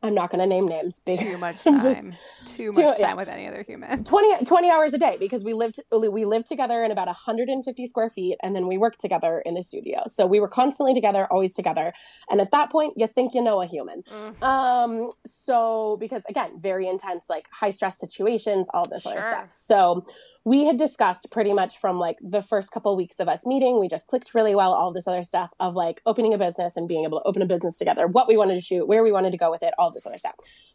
[0.05, 1.01] I'm not going to name names.
[1.07, 1.81] Too much time.
[1.83, 2.07] just-
[2.47, 3.15] Too too- much time yeah.
[3.15, 4.05] with any other human.
[4.05, 8.11] 20, 20 hours a day because we lived we lived together in about 150 square
[8.11, 11.55] feet and then we worked together in the studio so we were constantly together always
[11.55, 11.93] together
[12.31, 14.43] and at that point you think you know a human Mm.
[14.43, 20.05] um so because again very intense like high stress situations all this other stuff so
[20.45, 23.89] we had discussed pretty much from like the first couple weeks of us meeting we
[23.89, 27.05] just clicked really well all this other stuff of like opening a business and being
[27.05, 29.39] able to open a business together what we wanted to shoot where we wanted to
[29.39, 30.35] go with it all this other stuff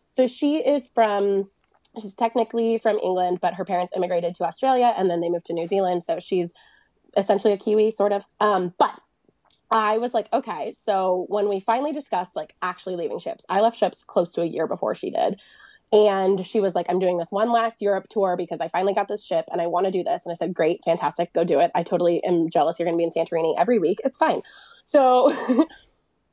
[0.10, 1.50] so she is from
[2.00, 5.54] she's technically from England, but her parents immigrated to Australia and then they moved to
[5.54, 6.04] New Zealand.
[6.04, 6.54] So she's
[7.18, 8.26] essentially a Kiwi, sort of.
[8.40, 9.00] Um, but
[9.72, 10.72] I was like, okay.
[10.72, 14.46] So when we finally discussed like actually leaving ships, I left ships close to a
[14.46, 15.40] year before she did.
[15.92, 19.08] And she was like, I'm doing this one last Europe tour because I finally got
[19.08, 20.24] this ship and I want to do this.
[20.24, 21.72] And I said, Great, fantastic, go do it.
[21.74, 24.00] I totally am jealous you're going to be in Santorini every week.
[24.04, 24.42] It's fine.
[24.86, 25.34] So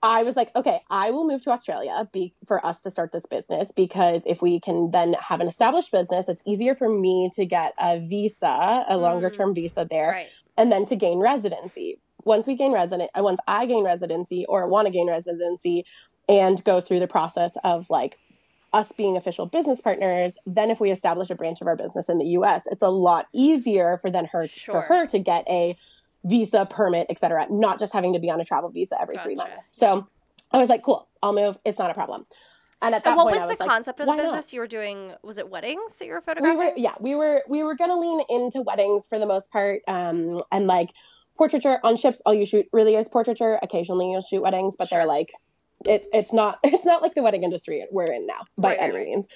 [0.02, 3.26] I was like, okay, I will move to Australia be, for us to start this
[3.26, 7.46] business because if we can then have an established business, it's easier for me to
[7.46, 10.28] get a visa, a longer term visa there, Right.
[10.56, 11.98] and then to gain residency.
[12.24, 15.84] Once we gain resident, uh, once I gain residency or want to gain residency,
[16.28, 18.18] and go through the process of like
[18.76, 22.18] us being official business partners, then if we establish a branch of our business in
[22.18, 24.74] the U.S., it's a lot easier for then her Sure.
[24.74, 25.76] for her to get a
[26.24, 27.46] visa, permit, etc.
[27.50, 29.62] Not just having to be on a travel visa every three months.
[29.70, 30.06] So
[30.52, 31.56] I was like, cool, I'll move.
[31.64, 32.26] It's not a problem.
[32.82, 34.24] And at that And what point, was the was like, concept of the why not?
[34.26, 35.12] business you were doing?
[35.22, 36.58] Was it weddings that you were we photographing?
[36.58, 40.40] were yeah we were we were gonna lean into weddings for the most part um
[40.52, 40.90] and like
[41.38, 45.06] portraiture on ships all you shoot really is portraiture occasionally you'll shoot weddings but they're
[45.06, 45.30] like
[45.84, 48.94] it's it's not it's not like the wedding industry we're in now by Right, any
[48.94, 49.06] right.
[49.06, 49.28] means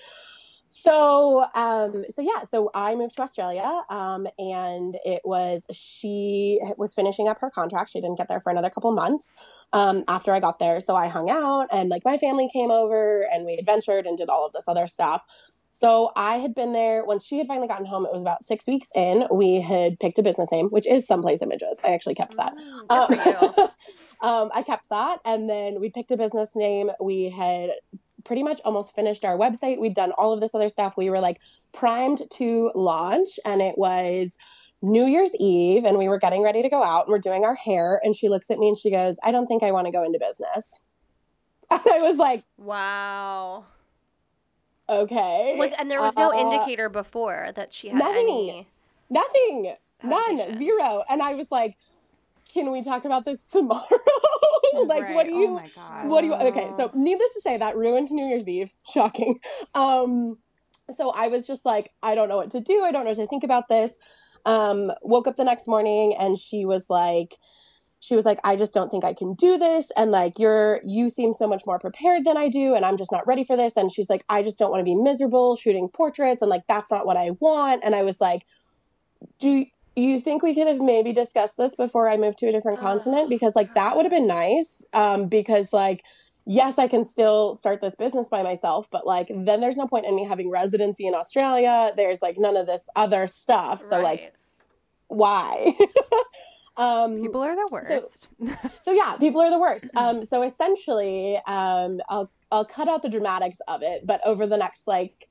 [0.72, 6.94] so um so yeah so i moved to australia um and it was she was
[6.94, 9.32] finishing up her contract she didn't get there for another couple months
[9.72, 13.26] um after i got there so i hung out and like my family came over
[13.32, 15.24] and we adventured and did all of this other stuff
[15.72, 18.04] so I had been there once she had finally gotten home.
[18.04, 19.22] It was about six weeks in.
[19.30, 21.78] We had picked a business name, which is Someplace Images.
[21.84, 22.54] I actually kept that.
[22.58, 23.68] You.
[24.22, 26.90] um, I kept that, and then we picked a business name.
[27.00, 27.70] We had
[28.24, 29.78] pretty much almost finished our website.
[29.80, 30.94] We'd done all of this other stuff.
[30.96, 31.40] We were like
[31.72, 34.36] primed to launch, and it was
[34.82, 37.54] New Year's Eve, and we were getting ready to go out, and we're doing our
[37.54, 38.00] hair.
[38.04, 40.04] And she looks at me and she goes, "I don't think I want to go
[40.04, 40.82] into business."
[41.70, 43.64] And I was like, Wow.
[44.88, 48.16] "Okay." Was and there was no Uh, indicator before that she had nothing.
[48.28, 48.68] any.
[49.08, 49.74] Nothing.
[50.02, 50.58] None.
[50.58, 51.04] Zero.
[51.08, 51.76] And I was like,
[52.52, 53.84] can we talk about this tomorrow?
[54.86, 55.14] like, Right.
[55.14, 56.08] what do you, Oh my god.
[56.08, 56.70] what do you, okay.
[56.76, 58.72] So needless to say that ruined New Year's Eve.
[58.92, 59.38] Shocking.
[59.74, 60.38] Um,
[60.94, 62.82] so I was just like, I don't know what to do.
[62.82, 63.94] I don't know what to think about this.
[64.46, 67.36] Um, woke up the next morning and she was like,
[68.02, 69.92] she was like, I just don't think I can do this.
[69.94, 72.74] And like, you're, you seem so much more prepared than I do.
[72.74, 73.76] And I'm just not ready for this.
[73.76, 76.40] And she's like, I just don't want to be miserable shooting portraits.
[76.40, 77.82] And like, that's not what I want.
[77.84, 78.46] And I was like,
[79.38, 79.66] do
[80.00, 82.82] you think we could have maybe discussed this before I moved to a different Oh,
[82.82, 83.28] continent?
[83.28, 84.84] Because like, that would have been nice.
[84.92, 86.02] Um, because like,
[86.46, 90.06] yes, I can still start this business by myself, but like, then there's no point
[90.06, 91.92] in me having residency in Australia.
[91.96, 93.82] There's like none of this other stuff.
[93.82, 94.34] So like,
[95.08, 95.76] why?
[96.76, 98.28] um, People are the worst.
[98.80, 99.86] so yeah, people are the worst.
[99.96, 104.56] Um, so essentially, um, I'll I'll cut out the dramatics of it, but over the
[104.56, 105.28] next like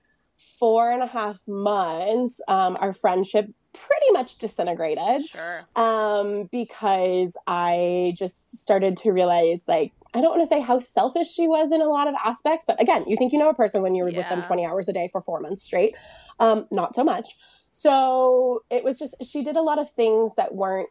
[0.58, 5.66] four and a half months, um, our friendship pretty much disintegrated Sure.
[5.76, 11.32] um, because I just started to realize like I don't want to say how selfish
[11.32, 13.84] she was in a lot of aspects, but again, you think you know a person
[13.84, 15.96] when you're with them 20 hours a day for four months straight.
[16.40, 17.36] Um, not so much.
[17.70, 20.90] So it was just she did a lot of things that weren't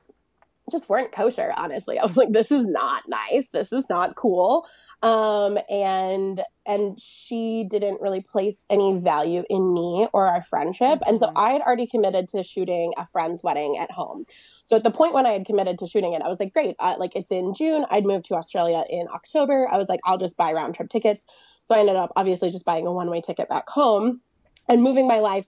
[0.70, 1.98] just weren't kosher honestly.
[1.98, 3.48] I was like this is not nice.
[3.52, 4.66] This is not cool.
[5.02, 11.00] Um and and she didn't really place any value in me or our friendship.
[11.06, 11.32] And so Mhm.
[11.36, 14.26] i had already committed to shooting a friend's wedding at home.
[14.64, 16.76] So at the point when i had committed to shooting it i was like great
[16.78, 17.84] uh, like it's in june.
[17.90, 19.66] I'd moved to australia in october.
[19.70, 21.24] I was like i'll just buy round trip tickets.
[21.66, 24.20] So i ended up obviously just buying a one way ticket back home
[24.68, 25.46] and moving my life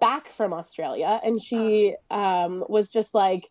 [0.00, 1.20] back from australia.
[1.24, 3.48] And she um was just like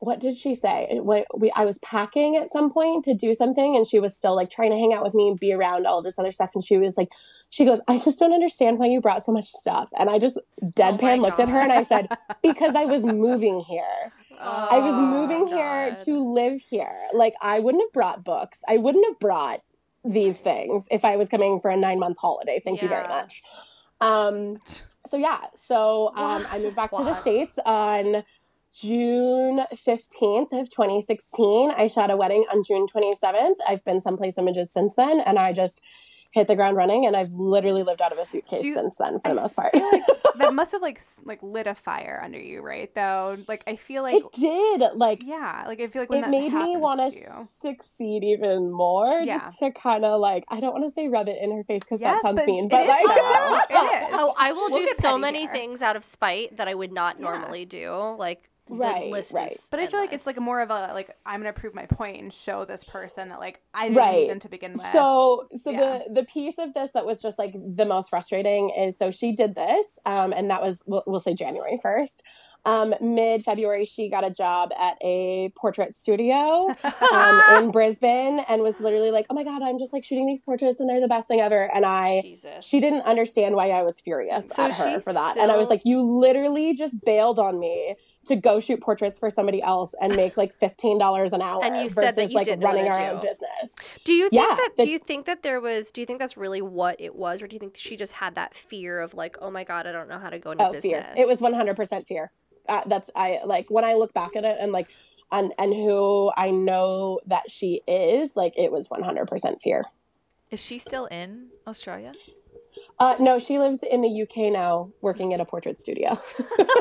[0.00, 0.88] what did she say?
[1.00, 4.34] When we, I was packing at some point to do something, and she was still
[4.36, 6.50] like trying to hang out with me and be around all this other stuff.
[6.54, 7.08] And she was like,
[7.50, 9.90] she goes, I just don't understand why you brought so much stuff.
[9.98, 12.08] And I just deadpan looked at her and I said,
[12.42, 14.12] because I was moving here.
[14.40, 17.08] I was Oh, moving here to live here.
[17.12, 18.62] Like I wouldn't have brought books.
[18.68, 19.62] I wouldn't have brought
[20.04, 22.62] these things if I was coming for a nine month holiday.
[22.64, 23.42] Thank you very much.
[24.00, 24.58] Um,
[25.06, 28.22] so yeah, so um, I moved back to the states on
[28.72, 31.70] June fifteenth of twenty sixteen.
[31.70, 33.58] I shot a wedding on June twenty seventh.
[33.66, 35.82] I've been someplace images since then, and I just
[36.30, 37.06] hit the ground running.
[37.06, 39.56] And I've literally lived out of a suitcase you- since then, for I the most
[39.56, 39.74] part.
[39.74, 40.02] like
[40.36, 42.94] that must have like like lit a fire under you, right?
[42.94, 46.22] Though, like I feel like it did like yeah, like I feel like when it
[46.22, 47.46] that made me want to to you.
[47.60, 49.38] succeed even more Yeah.
[49.38, 51.80] just to kind of like i don't want to say rub it in her face
[51.82, 53.60] because Yes, that sounds but mean but is like though.
[53.70, 54.16] It is.
[54.18, 55.52] Oh, I will We'll do so many here.
[55.52, 57.24] things out of spite that I would not Yeah.
[57.24, 58.14] normally do.
[58.18, 59.52] Like the Right, list right.
[59.52, 61.86] is But I feel like it's like more of a like I'm gonna prove my
[61.86, 64.20] point and show this person that like I didn't Right.
[64.20, 64.82] need them to begin with.
[64.82, 66.02] so so Yeah.
[66.08, 69.32] the the piece of this that was just like the most frustrating is so she
[69.32, 72.20] did this um and that was we'll, we'll say january 1st
[72.64, 76.74] um mid february she got a job at a portrait studio
[77.12, 80.42] um in brisbane and was literally like oh my god i'm just like shooting these
[80.42, 82.64] portraits and they're the best thing ever and i Jesus.
[82.64, 85.36] she didn't understand why I was furious So at her for that.
[85.36, 87.94] And I was like, you literally just bailed on me
[88.28, 91.88] to go shoot portraits for somebody else and make like $15 an hour And you
[91.88, 93.74] said that versus you like didn't running wanna our own business.
[94.04, 96.18] Do you think Yeah, that the- do you think that there was do you think
[96.18, 99.14] that's really what it was or do you think she just had that fear of
[99.14, 101.14] like, "Oh my god, I don't know how to go into Oh, business." fear.
[101.16, 102.30] It was 100% fear.
[102.68, 104.88] Uh, that's I like when I look back at it and like
[105.32, 109.84] and and who I know that she is, like it was 100% fear.
[110.50, 112.12] Is she still in Australia?
[113.00, 116.20] Uh, no, she lives in the UK now, working at a portrait studio.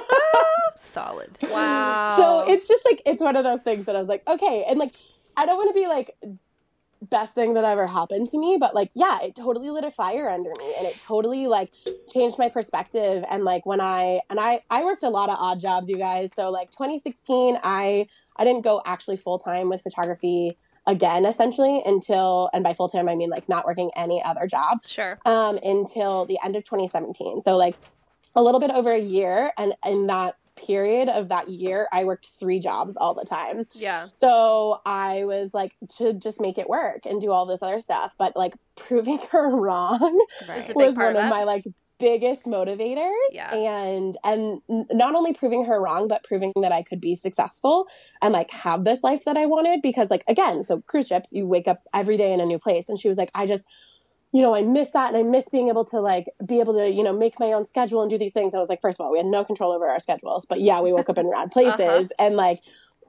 [0.78, 1.38] Solid.
[1.48, 2.16] Wow.
[2.18, 4.80] So it's just like it's one of those things that I was like, okay, and
[4.80, 4.94] like
[5.36, 6.16] I don't want to be like
[7.02, 10.30] best thing that ever happened to me, but like yeah, it totally lit a fire
[10.30, 11.72] under me and it totally like
[12.12, 15.60] changed my perspective and like when I and I I worked a lot of odd
[15.60, 16.32] jobs, you guys.
[16.34, 22.50] So like 2016, I I didn't go actually full time with photography again essentially until
[22.54, 25.20] and by full time I mean like not working any other job Sure.
[25.26, 27.42] um, until the end of 2017.
[27.42, 27.76] So like
[28.36, 32.28] a little bit over a year, and in that period of that year, I worked
[32.40, 33.66] three jobs all the time.
[33.74, 34.08] Yeah.
[34.14, 38.16] So I was like to just make it work and do all this other stuff,
[38.18, 40.76] but like proving her wrong right.
[40.76, 41.66] was one of of my like
[42.00, 43.54] biggest motivators Yeah.
[43.54, 47.88] and and not only proving her wrong but proving that I could be successful
[48.22, 51.46] and like have this life that I wanted because like again so cruise ships you
[51.48, 53.66] wake up every day in a new place and she was like I just
[54.34, 56.88] you know I miss that and I miss being able to like be able to
[56.90, 59.06] you know make my own schedule and do these things I was like first of
[59.06, 61.52] all we had no control over our schedules but yeah we woke up in rad
[61.58, 62.08] places Uh-huh.
[62.20, 62.60] and like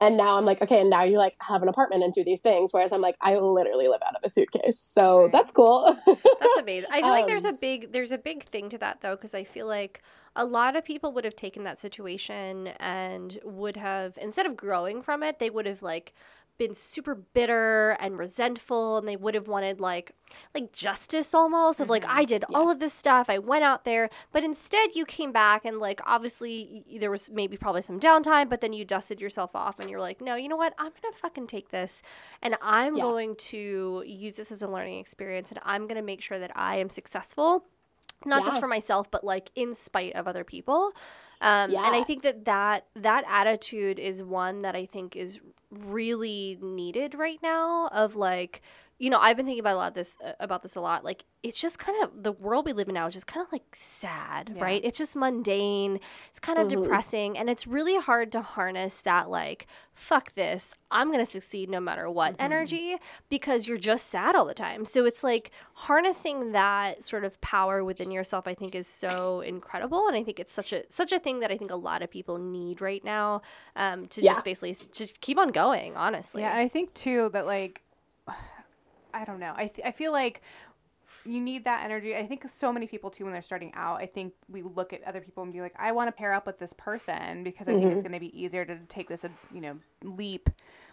[0.00, 2.40] and now I'm like, okay, and now you like have an apartment and do these
[2.40, 2.72] things.
[2.72, 4.80] Whereas I'm like, I literally live out of a suitcase.
[4.80, 5.32] So Right.
[5.32, 5.96] that's cool.
[6.40, 6.88] That's amazing.
[6.92, 9.34] I feel like there's Um, a big there's a big thing to that though because
[9.34, 10.02] I feel like
[10.36, 15.02] a lot of people would have taken that situation and would have instead of growing
[15.02, 16.14] from it, they would have like
[16.58, 20.12] been super bitter and resentful and they would have wanted like
[20.54, 22.08] like justice almost of like Mhm.
[22.10, 22.58] I did Yeah.
[22.58, 23.30] all of this stuff.
[23.30, 27.30] I went out there, but instead you came back and like obviously y- there was
[27.30, 30.48] maybe probably some downtime, but then you dusted yourself off and you're like, "No, you
[30.48, 30.74] know what?
[30.78, 32.02] I'm going to fucking take this
[32.42, 33.04] and I'm Yeah.
[33.04, 36.50] going to use this as a learning experience and I'm going to make sure that
[36.56, 37.64] I am successful
[38.26, 40.90] not just for myself but like in spite of other people
[41.40, 45.38] um, and i think that that that attitude is one that i think is
[45.70, 48.62] really needed right now of like
[48.98, 51.04] you know i've been thinking about a lot of this uh, about this a lot
[51.04, 53.52] like it's just kind of the world we live in now is just kind of
[53.52, 54.62] like sad Yeah.
[54.64, 56.82] right it's just mundane it's kind of Mhm.
[56.82, 61.78] depressing and it's really hard to harness that like fuck this i'm gonna succeed no
[61.80, 62.36] matter what Mhm.
[62.40, 62.96] energy
[63.28, 67.84] because you're just sad all the time so it's like harnessing that sort of power
[67.84, 71.18] within yourself i think is so incredible and i think it's such a such a
[71.20, 73.42] thing that i think a lot of people need right now
[73.76, 74.32] um, to Yeah.
[74.32, 77.82] just basically just keep on going honestly Yeah, I think too that like
[79.14, 79.52] I don't know.
[79.56, 80.42] I th- I feel like
[81.24, 82.14] you need that energy.
[82.16, 85.02] I think so many people too when they're starting out, I think we look at
[85.04, 87.72] other people and be like, I want to pair up with this person because I
[87.72, 88.02] think it's Mhm.
[88.02, 90.48] going to be easier to take this, you know, leap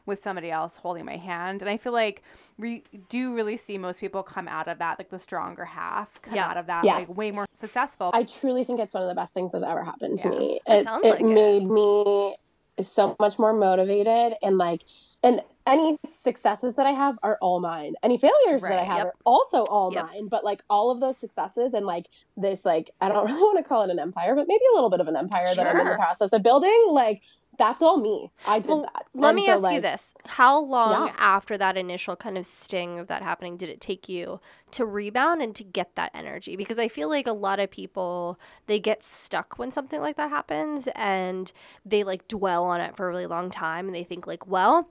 [0.06, 1.62] with somebody else holding my hand.
[1.62, 2.21] And I feel like
[2.58, 6.36] we do really see most people come out of that, like the stronger half, come
[6.36, 6.49] Yeah.
[6.49, 6.95] out of that Yeah.
[6.95, 8.12] like way more successful.
[8.13, 10.39] I truly think it's one of the best things that ever happened to Yeah.
[10.39, 10.60] me.
[10.67, 11.25] It It, sounds it like it.
[11.25, 12.36] made me
[12.82, 14.82] so much more motivated and like
[15.23, 17.93] and any successes that I have are all mine.
[18.04, 19.08] Any failures that I have Yep.
[19.08, 20.06] are also all Yep.
[20.08, 20.28] mine.
[20.30, 22.06] But like all of those successes and like
[22.38, 24.89] this like I don't really want to call it an empire, but maybe a little
[24.89, 27.22] bit of an empire that I'm in the process of building, like
[27.57, 28.32] that's all me.
[28.45, 29.05] I did Well, that.
[29.13, 30.13] Let And me so, ask you this.
[30.26, 31.13] How long Yeah.
[31.18, 34.39] after that initial kind of sting of that happening did it take you
[34.72, 36.55] to rebound and to get that energy?
[36.55, 40.30] Because I feel like a lot of people they get stuck when something like that
[40.32, 41.51] happens and
[41.86, 44.89] they like dwell on it for a really long time and they think like, well,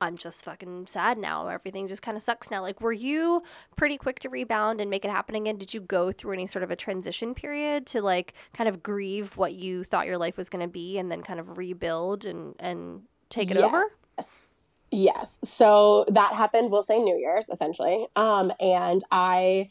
[0.00, 1.48] I'm just fucking sad now.
[1.48, 2.62] Everything just kind of sucks now.
[2.62, 3.42] Like, were you
[3.76, 5.56] pretty quick to rebound and make it happen again?
[5.56, 9.36] Did you go through any sort of a transition period to like kind of grieve
[9.36, 12.54] what you thought your life was going to be and then kind of rebuild and
[12.58, 13.66] and take it Yeah.
[13.66, 13.84] over?
[14.18, 14.76] Yes.
[14.90, 15.38] Yes.
[15.44, 18.06] So that happened, we'll say New Year's essentially.
[18.14, 19.68] Um, and I,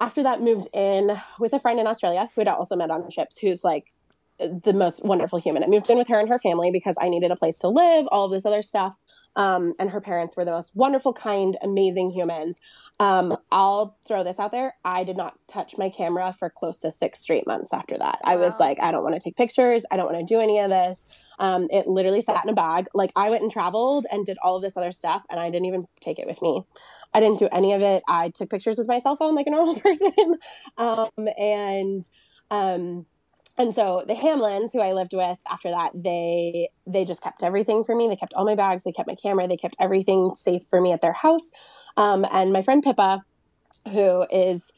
[0.00, 3.38] after that, moved in with a friend in Australia who had also met on ships,
[3.38, 3.92] who's like
[4.38, 5.62] the most wonderful human.
[5.62, 8.06] I moved in with her and her family because I needed a place to live,
[8.10, 8.96] all of this other stuff.
[9.34, 12.60] Um, and her parents were the most wonderful, kind, amazing humans.
[13.00, 14.74] Um, I'll throw this out there.
[14.84, 18.20] I did not touch my camera for close to six straight months after that.
[18.24, 19.84] I was like, I don't want to take pictures.
[19.90, 21.06] I don't want to do any of this.
[21.38, 22.86] Um, it literally sat in a bag.
[22.94, 25.66] Like I went and traveled and did all of this other stuff, and I didn't
[25.66, 26.64] even take it with me.
[27.14, 28.02] I didn't do any of it.
[28.08, 30.12] I took pictures with my cell phone like a normal person,
[30.78, 32.08] um, and
[32.50, 33.06] um,
[33.58, 37.84] and so the Hamlins, who I lived with after that, they they just kept everything
[37.84, 38.08] for me.
[38.08, 38.84] They kept all my bags.
[38.84, 39.46] They kept my camera.
[39.46, 41.50] They kept everything safe for me at their house.
[41.96, 43.22] Um, and my friend Pippa,
[43.90, 44.70] who is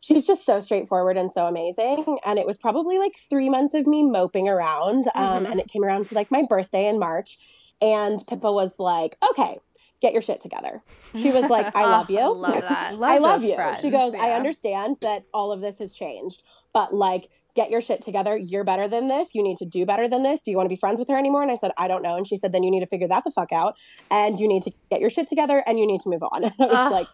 [0.00, 2.18] she's just so straightforward and so amazing.
[2.24, 5.04] And it was probably like three months of me moping around.
[5.14, 5.50] Um, Mhm.
[5.50, 7.38] And it came around to like my birthday in March.
[7.80, 9.58] And Pippa was like, okay,
[10.00, 10.82] get your shit together.
[11.14, 12.18] She was like, I love Oh, you.
[12.20, 12.94] I love that.
[13.00, 13.54] I love you.
[13.54, 17.80] friends, She goes, I understand that all of this has changed, but like, get your
[17.80, 18.36] shit together.
[18.36, 19.28] You're better than this.
[19.34, 20.40] You need to do better than this.
[20.42, 21.42] Do you want to be friends with her anymore?
[21.42, 22.16] And I said, I don't know.
[22.16, 23.74] And she said, then you need to figure that the fuck out
[24.10, 26.44] and you need to get your shit together and you need to move on.
[26.44, 26.92] And I was Ugh.
[26.92, 27.08] like,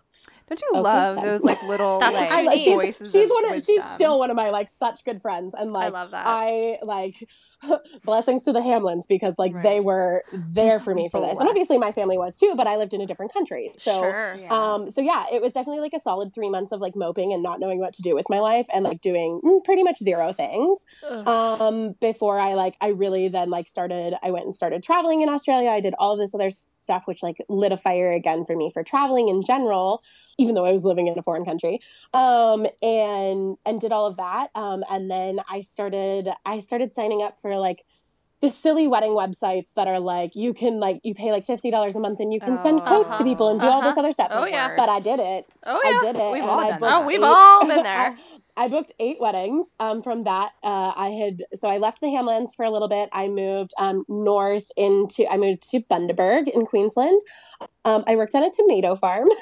[0.49, 1.25] Don't you Okay, love then.
[1.25, 3.63] those like little That's like what I, you like, she's, voices she's of one of,
[3.65, 5.55] she's still one of my like such good friends.
[5.59, 6.25] And like I like, love that.
[6.27, 7.29] I like
[8.05, 9.63] blessings to the Hamlins because like Right.
[9.65, 11.39] they were there for me for this.
[11.39, 13.73] And obviously my family was too, but I lived in a different country.
[13.79, 14.37] So sure.
[14.41, 14.49] Yeah.
[14.53, 17.43] um, so yeah, it was definitely like a solid three months of like moping and
[17.43, 20.33] not knowing what to do with my life and like doing mm, pretty much zero
[20.33, 20.85] things.
[21.09, 21.29] Ugh.
[21.29, 25.29] Um, before I like, I really then like started, I went and started traveling in
[25.29, 25.71] Australia.
[25.71, 26.51] I did all of this other
[26.89, 30.03] stuff, which like lit a fire again for me for traveling in general,
[30.39, 31.81] even though I was living in a foreign country.
[32.15, 34.49] Um, and, and did all of that.
[34.55, 37.85] Um, and then I started, I started signing up for like,
[38.41, 41.97] the silly wedding websites that are like you can like you pay like fifty dollars
[41.97, 42.87] a month and you can send Oh.
[42.87, 44.01] quotes to people and do all this Uh-huh.
[44.03, 44.29] other stuff.
[44.31, 44.77] Oh, yeah.
[44.77, 45.45] But I did it.
[45.67, 45.99] oh yeah.
[45.99, 46.31] I did it.
[46.33, 46.81] We've all I done.
[46.85, 48.17] Oh, we've eight- all been there.
[48.59, 50.53] I, booked eight weddings um, from that.
[50.63, 53.09] Uh, I had so I left the Hamlins for a little bit.
[53.13, 57.21] I moved um, north into I moved to Bundaberg in Queensland.
[57.85, 59.29] Um, I worked on a tomato farm.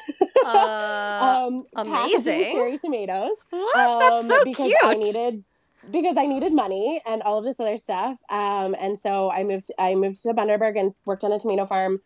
[0.46, 2.44] Uh, um, amazing.
[2.52, 3.76] cherry tomatoes what?
[3.78, 4.76] um, That's so because cute.
[4.84, 5.44] I needed
[5.90, 8.18] because I needed money and all of this other stuff.
[8.30, 12.00] Um, and so I moved I moved to Bundaberg and worked on a tomato farm.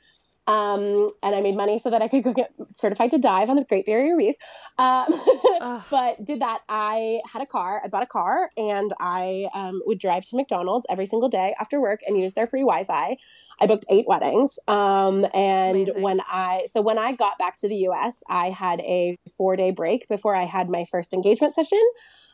[0.50, 3.54] Um, and I made money so that I could go get certified to dive on
[3.54, 4.34] the Great Barrier Reef.
[4.78, 5.06] Um,
[5.90, 6.62] but did that.
[6.68, 7.80] I had a car.
[7.84, 11.80] I bought a car, and I um, would drive to McDonald's every single day after
[11.80, 13.16] work and use their free Wi-Fi.
[13.60, 14.58] I booked eight weddings.
[14.66, 16.02] Um, and Amazing.
[16.02, 20.08] when I so when I got back to the U.S., I had a four-day break
[20.08, 21.82] before I had my first engagement session.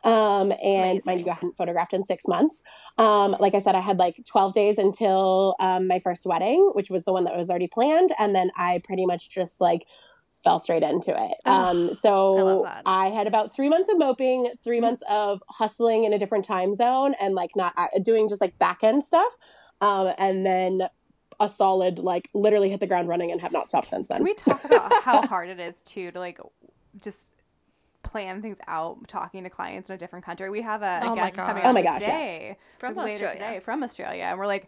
[0.07, 2.63] Um, and mind you, I hadn't photographed in six months.
[2.97, 6.89] Um, like I said, I had like 12 days until um, my first wedding, which
[6.89, 8.11] was the one that was already planned.
[8.17, 9.85] And then I pretty much just like
[10.43, 11.37] fell straight into it.
[11.45, 12.83] Um, I so that.
[12.85, 16.73] I, had about three months of moping, three months of hustling in a different time
[16.73, 19.37] zone and like not uh, doing just like back end stuff.
[19.81, 20.83] Um, and then
[21.41, 24.19] a solid, like literally hit the ground running and have not stopped since then.
[24.19, 26.39] Can we talk about how hard it is too to like
[27.01, 27.19] just
[28.17, 30.49] plan things out, talking to clients in a different country?
[30.49, 31.69] We have a, a Oh guest coming God.
[31.69, 32.07] Oh my on gosh, yeah.
[32.07, 33.47] today, From like, later Australia.
[33.53, 34.67] today from Australia, and we're like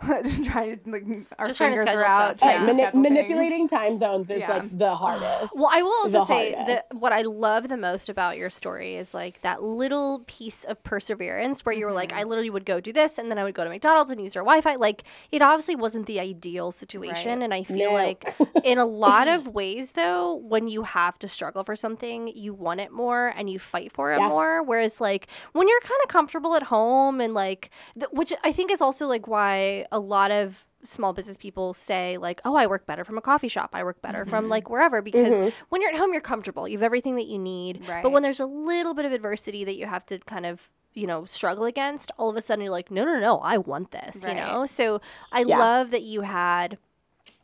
[0.44, 1.02] trying to like
[1.38, 2.38] our Just trying to fingers schedule are out.
[2.38, 2.56] stuff, yeah.
[2.56, 3.10] trying mani- schedule things.
[3.14, 4.52] manipulating time zones is Yeah.
[4.52, 5.52] like the hardest.
[5.54, 8.96] Well, I will also the say that what I love the most about your story
[8.96, 12.18] is like that little piece of perseverance where you were like, Mhm.
[12.18, 14.34] I literally would go do this and then I would go to McDonald's and use
[14.34, 14.76] their Wi Fi.
[14.76, 17.38] Like, it obviously wasn't the ideal situation.
[17.40, 17.44] Right.
[17.44, 17.94] And I feel No.
[17.94, 22.54] like in a lot of ways, though, when you have to struggle for something, you
[22.54, 24.28] want it more and you fight for it Yeah.
[24.28, 24.62] more.
[24.62, 28.70] Whereas, like, when you're kind of comfortable at home and like, th- which I think
[28.70, 32.86] is also like why a lot of small business people say like oh i work
[32.86, 34.50] better from a coffee shop i work better from Mhm.
[34.50, 35.52] like wherever because Mhm.
[35.70, 38.02] when you're at home you're comfortable you have everything that you need Right.
[38.02, 41.06] but when there's a little bit of adversity that you have to kind of you
[41.06, 44.22] know struggle against all of a sudden you're like no no no i want this
[44.24, 45.00] you know so
[45.32, 45.58] i Yeah.
[45.58, 46.78] love that you had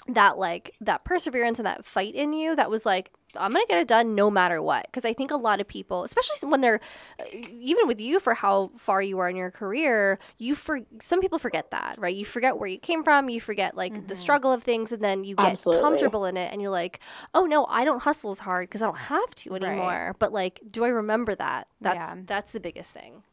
[0.09, 3.79] that like that perseverance and that fight in you that was like I'm gonna get
[3.79, 4.87] it done no matter what.
[4.87, 6.81] Because I think a lot of people, especially when they're,
[7.19, 11.21] uh, even with you for how far you are in your career, you for some
[11.21, 12.15] people forget that, right?
[12.15, 14.19] You forget where you came from, you forget like the Mhm.
[14.19, 15.83] struggle of things, and then you get Absolutely.
[15.83, 17.01] comfortable in it, and you're like,
[17.35, 19.65] oh no, I don't hustle as hard because I don't have to Right.
[19.65, 20.15] anymore.
[20.21, 21.67] But like, do I remember that?
[21.81, 22.17] That's Yeah.
[22.27, 23.25] that's the biggest thing.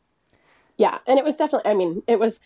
[0.77, 1.69] Yeah, and it was definitely.
[1.69, 2.39] I mean, it was,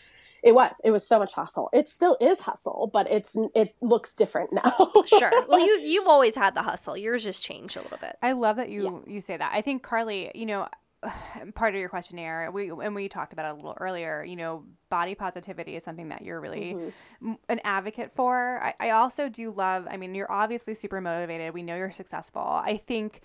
[0.45, 1.69] it was, it was so much hustle.
[1.73, 4.91] It still is hustle, but it's it looks different now.
[5.07, 5.31] Sure.
[5.47, 6.95] well, you you've always had the hustle.
[6.95, 8.15] Yours just changed a little bit.
[8.21, 9.51] I love that you you say that.
[9.53, 10.67] I think Carly, you know,
[11.55, 14.23] part of your questionnaire, we and we talked about it a little earlier.
[14.23, 16.75] You know, body positivity is something that you're really
[17.21, 17.37] Mhm.
[17.49, 18.59] an advocate for.
[18.63, 19.87] I, I also do love.
[19.89, 21.53] I mean, you're obviously super motivated.
[21.53, 22.41] We know you're successful.
[22.41, 23.21] I think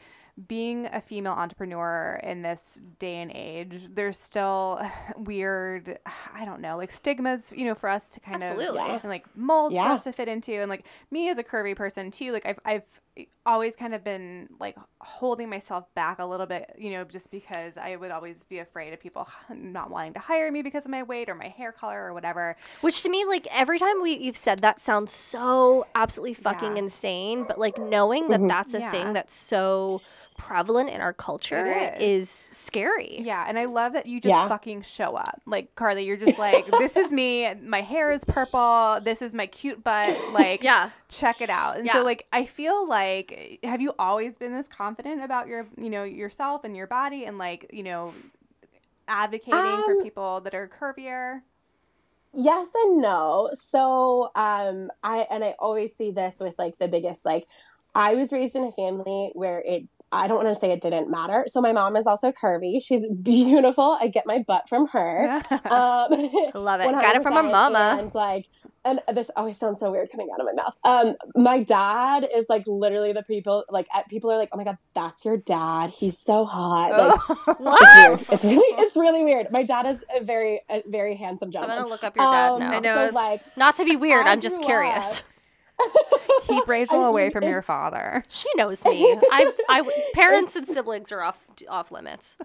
[0.49, 4.81] being a female entrepreneur in this day and age, there's still
[5.17, 5.99] weird,
[6.35, 8.81] I don't know, like stigmas, you know, for us to kind Absolutely.
[8.81, 10.53] of and like molds for us to fit into.
[10.53, 12.83] And like me as a curvy person too, like I've I've
[13.45, 17.77] always kind of been like holding myself back a little bit, you know, just because
[17.77, 21.03] I would always be afraid of people not wanting to hire me because of my
[21.03, 22.57] weight or my hair color or whatever.
[22.81, 26.85] Which to me, like every time we you've said that sounds so absolutely fucking Yeah.
[26.85, 27.45] insane.
[27.45, 28.49] But like knowing that Mhm.
[28.49, 28.91] that's a Yeah.
[28.91, 30.03] thing that's so
[30.47, 32.29] prevalent in our culture is.
[32.29, 32.47] is.
[32.53, 33.21] scary.
[33.21, 34.49] Yeah, and I love that you just Yeah.
[34.49, 35.41] fucking show up.
[35.47, 37.53] Like Carly, you're just like, this is me.
[37.55, 39.01] My hair is purple.
[39.05, 40.17] This is my cute butt.
[40.33, 40.91] Like, Yeah.
[41.09, 41.77] check it out.
[41.79, 41.95] And Yeah.
[41.95, 46.05] so, like, I feel like, have you always been this confident about your, you know,
[46.05, 48.15] yourself and your body, and like, you know,
[49.09, 51.43] advocating for Um, people that are curvier?
[52.33, 57.25] yes and no so um i and i always see this with like the biggest
[57.25, 57.45] like
[57.93, 59.83] i was raised in a family where it
[60.13, 63.05] i don't want to say it didn't matter so my mom is also curvy she's
[63.23, 65.29] beautiful i get my butt from her
[65.71, 66.09] um
[66.55, 66.91] love it.
[66.91, 67.97] Got it from our 100%, mama.
[68.01, 68.47] and like
[68.83, 72.47] and this always sounds so weird coming out of my mouth um my dad is
[72.49, 76.19] like literally the people like people are like oh my god that's your dad he's
[76.19, 76.91] so hot
[77.37, 77.79] like What?
[77.83, 78.21] it's weird.
[78.33, 79.51] It's really, it's really weird.
[79.53, 81.77] My dad is a very, a very handsome I'm gentleman.
[81.79, 82.71] gonna look up your dad Um, now.
[82.73, 85.05] I know, So like, Not to be weird, I I'm just curious.
[85.19, 85.25] up-
[86.47, 88.25] Keep Rachel I away mean, from it's- your father.
[88.29, 89.17] She knows me.
[89.31, 92.37] I, I, parents and siblings are off off limits.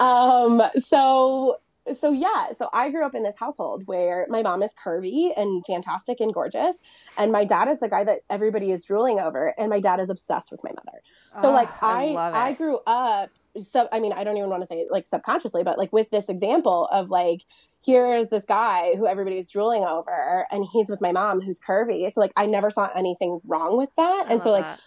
[0.00, 0.62] um.
[0.78, 1.56] So,
[1.94, 2.52] so yeah.
[2.54, 6.32] So I grew up in this household where my mom is curvy and fantastic and
[6.32, 6.76] gorgeous,
[7.16, 10.10] and my dad is the guy that everybody is drooling over, and my dad is
[10.10, 11.00] obsessed with my mother.
[11.40, 13.30] So like Ugh, I, I, grew up.
[13.62, 16.10] So I mean, I don't even want to say it like subconsciously, but like with
[16.10, 17.42] this example of like
[17.84, 22.10] here is this guy who everybody's drooling over, and he's with my mom who's curvy.
[22.12, 24.80] So like I never saw anything wrong with that, I and so like that.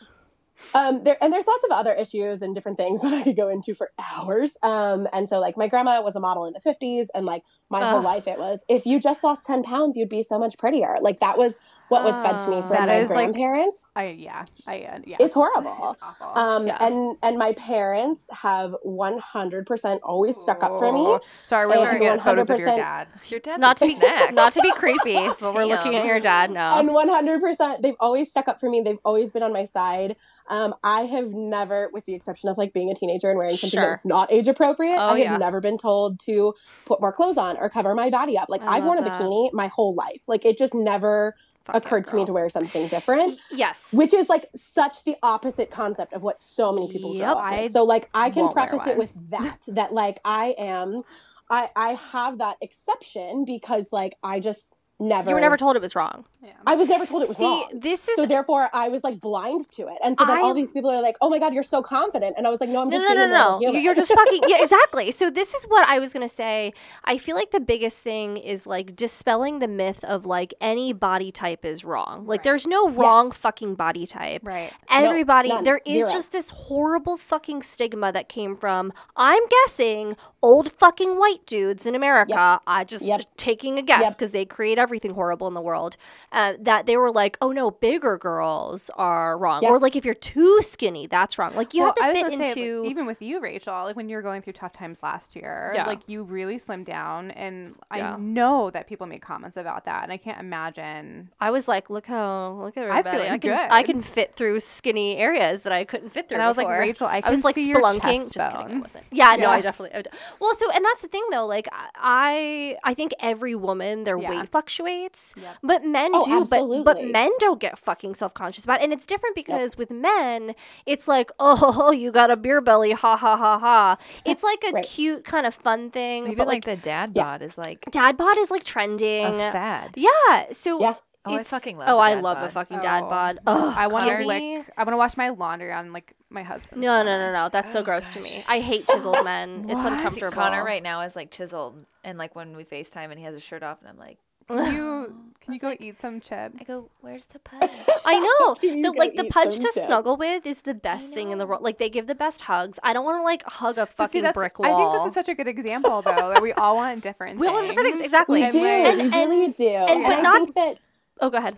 [0.74, 3.48] um there and there's lots of other issues and different things that i could go
[3.48, 7.08] into for hours um and so like my grandma was a model in the 50s
[7.16, 10.22] and like my whole life it was if you just lost 10 pounds you'd be
[10.24, 11.58] so much prettier like that was
[11.90, 12.62] what was fed to me Oh.
[12.62, 15.18] from That my is, like, grandparents I yeah, I uh, yeah.
[15.20, 16.28] it's horrible It's awful.
[16.42, 16.78] um Yeah.
[16.86, 22.22] and and my parents have 100% always stuck up for me Sorry, we're looking at
[22.24, 23.08] photos of your 100% dad.
[23.28, 24.34] Your dad's Not to be snack.
[24.34, 26.80] not to be creepy, but we're looking at your dad now.
[26.80, 30.16] and 100% they've always stuck up for me they've always been on my side
[30.50, 33.70] um, i have never with the exception of like being a teenager and wearing something
[33.78, 33.90] Sure.
[33.90, 35.38] that's not age appropriate Oh, i have yeah.
[35.38, 36.54] never been told to
[36.86, 39.52] put more clothes on or cover my body up like I i've worn a bikini
[39.54, 41.36] my whole life like it just never
[41.74, 43.78] Occurred to me to wear something different yes.
[43.92, 47.34] which is like such the opposite concept of what so many people Yep.
[47.34, 47.72] grow up with.
[47.72, 51.04] So like I can preface it with that that like I am
[51.50, 55.82] I I have that exception because like I just never you were never told it
[55.82, 56.26] was wrong.
[56.44, 56.52] Yeah.
[56.66, 57.66] I was never told it was wrong.
[57.70, 57.82] See, wrong.
[57.82, 60.56] this is So therefore, I was like blind to it, and so then all I'm-
[60.56, 62.82] these people are like, "Oh my god, you're so confident," and I was like, "No,
[62.82, 63.60] I'm no, just no, being no, a no.
[63.60, 65.12] human." You're just fucking yeah, exactly.
[65.12, 66.74] So this is what I was gonna say.
[67.06, 71.32] I feel like the biggest thing is like dispelling the myth of like any body
[71.32, 72.26] type is wrong.
[72.26, 72.44] Like Right.
[72.44, 73.38] there's no wrong Yes.
[73.38, 74.42] fucking body type.
[74.46, 74.72] Right.
[74.90, 75.64] Everybody, none.
[75.64, 76.12] there is Zero.
[76.12, 81.96] just this horrible fucking stigma that came from, I'm guessing, old fucking white dudes in
[81.96, 82.60] America.
[82.66, 83.18] I just, Yep.
[83.20, 84.14] just taking a guess Yep.
[84.18, 85.98] because they create everything horrible in the world.
[86.32, 89.72] Uh, that they were like, oh no, bigger girls are wrong, Yep.
[89.72, 91.54] or like if you're too skinny, that's wrong.
[91.56, 92.82] Like you Well, have to fit say, into.
[92.82, 95.72] like, even with you, Rachel, like when you were going through tough times last year,
[95.76, 95.86] Yeah.
[95.88, 98.14] like you really slimmed down, and Yeah.
[98.14, 101.30] I know that people make comments about that, and I can't imagine.
[101.42, 103.18] I was like, look how look at everybody.
[103.18, 106.36] I feeling can I can fit through skinny areas that I couldn't fit through.
[106.36, 106.68] And I was like.
[106.70, 108.32] Rachel, I I was like spelunking.
[108.32, 109.04] Just kidding, I wasn't.
[109.12, 109.62] Yeah, no, I Yeah.
[109.62, 109.98] definitely.
[110.00, 110.04] I
[110.40, 111.46] well, so and that's the thing though.
[111.46, 114.30] Like I, I think every woman their Yeah.
[114.42, 115.56] weight fluctuates, Yep.
[115.64, 116.46] but men Oh, do.
[116.50, 118.82] But but men don't get fucking self conscious about.
[118.82, 118.84] it.
[118.84, 120.56] And it's different because with men,
[120.86, 123.98] it's like, oh, you got a beer belly, ha ha ha ha.
[124.26, 124.86] It's like a Right.
[124.86, 126.26] cute kind of fun thing.
[126.26, 127.24] Even but like, the dad Yeah.
[127.24, 129.38] bod is like dad bod is like a trending.
[129.38, 129.92] fad.
[129.96, 130.52] Yeah.
[130.52, 130.96] So Yeah.
[131.26, 131.90] Oh, I fucking love.
[131.90, 132.82] Oh, a I dad love a fucking oh.
[132.82, 133.10] dad Oh.
[133.10, 133.40] bod.
[133.46, 134.26] Oh, I want to Connor.
[134.26, 134.72] lick.
[134.78, 136.82] I want to wash my laundry on like my husband.
[136.82, 137.50] No, no, no, no.
[137.52, 138.44] That's so oh, gross to me.
[138.48, 139.66] I hate chiseled men.
[139.70, 140.32] It's uncomfortable.
[140.32, 143.44] Connor right now is like chiseled, and like when we Facetime and he has his
[143.44, 144.18] shirt off, and I'm like,
[144.48, 146.56] Can you can you go eat some chips?
[146.60, 147.70] I go, "Where's the pud?"
[148.06, 148.56] I know.
[148.62, 149.86] The, like the eat pudge to chips?
[149.86, 151.64] snuggle with is the best thing in the world.
[151.64, 152.80] Like they give the best hugs.
[152.82, 154.92] I don't want to like hug a But see, fucking that's- brick I wall.
[154.94, 157.34] think this is such a good example, though, that we all want different.
[157.34, 157.42] Things.
[157.42, 157.98] We all want different things.
[158.00, 158.06] things.
[158.06, 158.40] Exactly.
[158.42, 158.60] We And, do.
[158.60, 159.68] like- we and- really do.
[159.68, 160.78] and- but I not- think that
[161.22, 161.58] Oh, go ahead.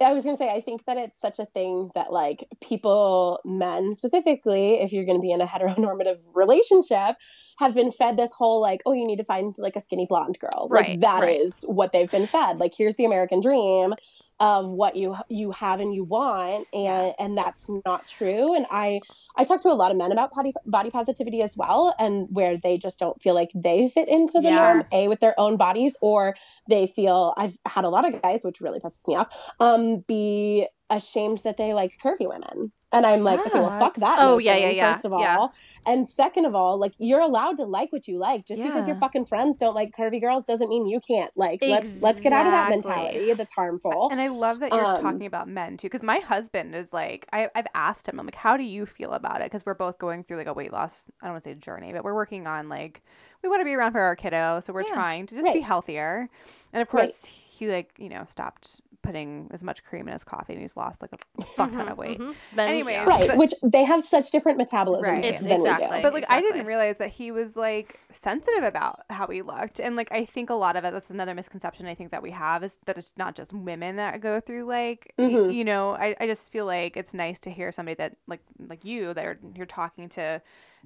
[0.00, 3.94] I was gonna say, I think that it's such a thing that like people, men
[3.94, 7.16] specifically, if you're gonna be in a heteronormative relationship,
[7.58, 10.38] have been fed this whole like, oh, you need to find like a skinny blonde
[10.40, 10.68] girl.
[10.70, 11.74] Right, like that is right.
[11.74, 12.58] what they've been fed.
[12.58, 13.94] Like here's the American dream
[14.40, 18.54] of what you you have and you want, and and that's not true.
[18.54, 19.00] And I
[19.36, 22.56] I talk to a lot of men about body body positivity as well, and where
[22.56, 24.56] they just don't feel like they fit into the Yeah.
[24.56, 26.36] norm, a with their own bodies, or
[26.68, 29.28] they feel I've had a lot of guys, which really pisses me off,
[29.60, 32.72] um, be ashamed that they like curvy women.
[32.94, 34.18] And I'm like, okay, well, fuck that.
[34.20, 35.92] Oh, yeah, notion, yeah, yeah, First of all, yeah.
[35.92, 38.46] and second of all, like you're allowed to like what you like.
[38.46, 41.30] Just because your fucking friends don't like curvy girls doesn't mean you can't.
[41.36, 44.08] Like, let's let's get out of that mentality that's harmful.
[44.10, 47.26] And I love that you're Um, talking about men too, because my husband is like,
[47.32, 49.44] I, I've asked him, I'm like, how do you feel about it?
[49.50, 51.92] Because we're both going through like a weight loss, I don't want to say journey,
[51.92, 53.02] but we're working on like,
[53.42, 54.92] we want to be around for our kiddo, so we're Yeah.
[54.94, 56.28] trying to just be healthier.
[56.72, 57.14] And of Right.
[57.14, 60.76] course, he like, you know, stopped putting as much cream in his coffee, and he's
[60.76, 62.18] lost like a fuck ton of weight.
[62.18, 62.34] Mhm.
[62.54, 63.04] Men- Anyways, yeah.
[63.04, 65.24] right, but- which they have such different metabolisms Right.
[65.24, 65.86] It's than we do.
[66.02, 69.78] But like I didn't realize that he was like sensitive about how he looked.
[69.78, 72.30] And like I think a lot of it that's another misconception I think that we
[72.32, 75.54] have is that it's not just women that go through like y- Mhm.
[75.54, 78.84] you know, I, I just feel like it's nice to hear somebody that like like
[78.84, 80.40] you that are, you're talking to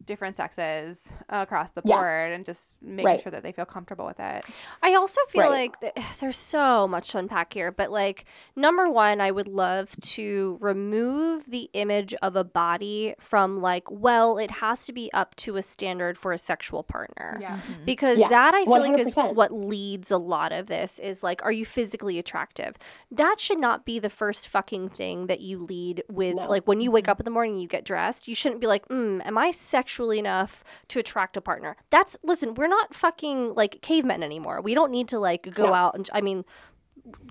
[0.04, 1.96] different sexes across the Yeah.
[1.96, 3.20] board and just making Right.
[3.20, 4.44] sure that they feel comfortable with it.
[4.82, 5.50] I also feel Right.
[5.50, 8.24] like th- there's so much to unpack here, but like
[8.56, 14.38] number one, I would love to remove the image of a body from like, well,
[14.38, 17.38] it has to be up to a standard for a sexual partner.
[17.40, 17.56] Yeah.
[17.56, 17.84] Mm-hmm.
[17.84, 21.42] Because Yeah, that I feel like is what leads a lot of this is like,
[21.42, 22.76] are you physically attractive?
[23.10, 26.36] That should not be the first fucking thing that you lead with.
[26.36, 26.48] No.
[26.48, 27.10] Like when you wake mm-hmm.
[27.10, 28.28] up in the morning, you get dressed.
[28.28, 29.50] You shouldn't be like, mm, am I
[29.88, 31.74] sexually enough to attract a partner?
[31.90, 34.60] That's listen, we're not fucking like cavemen anymore.
[34.60, 35.74] We don't need to like go No.
[35.74, 36.44] out and I mean.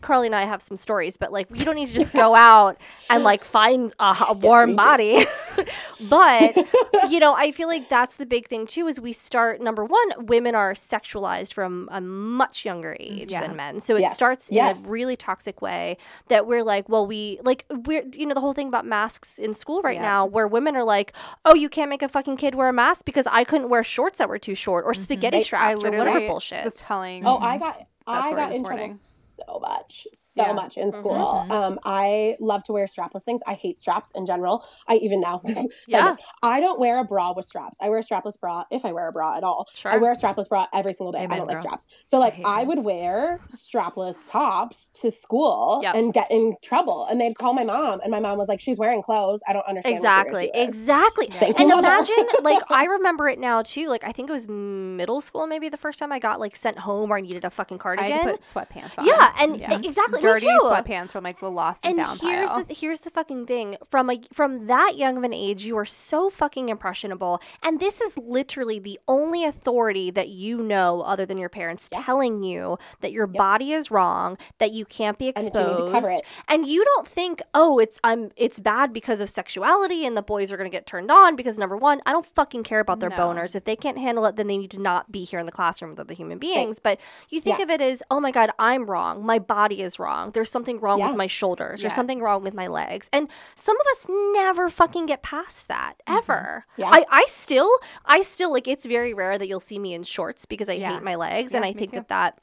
[0.02, 2.78] Carly and I have some stories, but like you don't need to just go out
[3.10, 4.78] and like find a, a warm we do.
[4.78, 5.28] body.
[6.10, 6.56] but
[7.10, 8.88] you know, I feel like that's the big thing too.
[8.88, 13.42] Is we start number one, women are sexualized from a much younger age Yeah.
[13.42, 14.16] than men, so it Yes.
[14.16, 15.98] starts in a really toxic way
[16.28, 19.54] that we're like, well, we like we're you know the whole thing about masks in
[19.54, 20.02] school right Yeah.
[20.04, 21.14] now, where women are like,
[21.46, 24.18] oh, you can't make a fucking kid wear a mask because I couldn't wear shorts
[24.20, 25.04] that were too short or mm-hmm.
[25.04, 26.64] spaghetti I- straps or whatever literally bullshit.
[26.64, 27.64] was telling Oh, I mm-hmm.
[27.64, 28.88] got I got this in morning.
[28.90, 29.00] trouble
[29.46, 30.54] so much, so Yeah.
[30.54, 31.46] much in school.
[31.48, 31.52] Mhm.
[31.52, 33.42] Um, I love to wear strapless things.
[33.46, 34.66] I hate straps in general.
[34.88, 35.42] I even now,
[35.88, 36.02] Yeah.
[36.04, 37.78] note, I don't wear a bra with straps.
[37.82, 39.68] I wear a strapless bra if I wear a bra at all.
[39.74, 39.92] Sure.
[39.92, 41.20] I wear a strapless bra every single day.
[41.30, 41.64] I don't like girl.
[41.64, 41.88] straps.
[42.06, 45.96] So like hate I, would wear strapless tops to school Yep.
[45.96, 47.06] and get in trouble.
[47.10, 49.42] And they'd call my mom, and my mom was like, "She's wearing clothes.
[49.48, 50.52] I don't understand." what Exactly.
[50.54, 50.62] issue.
[50.68, 51.28] Exactly.
[51.32, 53.88] Thank And you, imagine, like, I remember it now too.
[53.88, 56.78] Like, I think it was middle school, maybe the first time I got like sent
[56.80, 58.12] home or I needed a fucking I cardigan.
[58.12, 59.06] had to put sweatpants on.
[59.06, 59.80] yeah, and Yeah.
[59.84, 60.22] exactly.
[60.22, 62.64] dirty sweatpants from like the lost and, And found here's pile.
[62.64, 63.78] the here's the fucking thing.
[63.90, 68.02] From a from that young of an age, you are so fucking impressionable, and this
[68.02, 72.02] is literally the only authority that you know, other than your parents, Yeah.
[72.04, 75.86] telling you that your body is wrong, that you can't be And exposed, that you
[75.86, 76.22] need to cover it.
[76.48, 80.52] and you don't think, oh, it's I'm it's bad because of sexuality, and the boys
[80.52, 83.16] are gonna get turned on because number one, I don't fucking care about their No.
[83.18, 83.56] boners.
[83.56, 85.92] If they can't handle it, then they need to not be here in the classroom
[85.92, 86.80] with other human beings.
[86.80, 87.00] But
[87.30, 87.64] you think Yeah.
[87.64, 89.17] of it as, oh my god, I'm wrong.
[89.18, 90.32] My body is wrong.
[90.32, 91.08] There's something wrong Yeah.
[91.10, 91.82] with my shoulders.
[91.82, 93.10] There's something wrong with my legs.
[93.14, 96.66] And some of us never fucking get past that ever.
[96.74, 96.82] Mm-hmm.
[96.82, 96.90] Yeah.
[96.92, 97.70] I, I still,
[98.06, 98.68] I still like.
[98.68, 100.94] It's very rare that you'll see me in shorts because I Yeah.
[100.94, 101.98] hate my legs, and I think too.
[101.98, 102.40] that that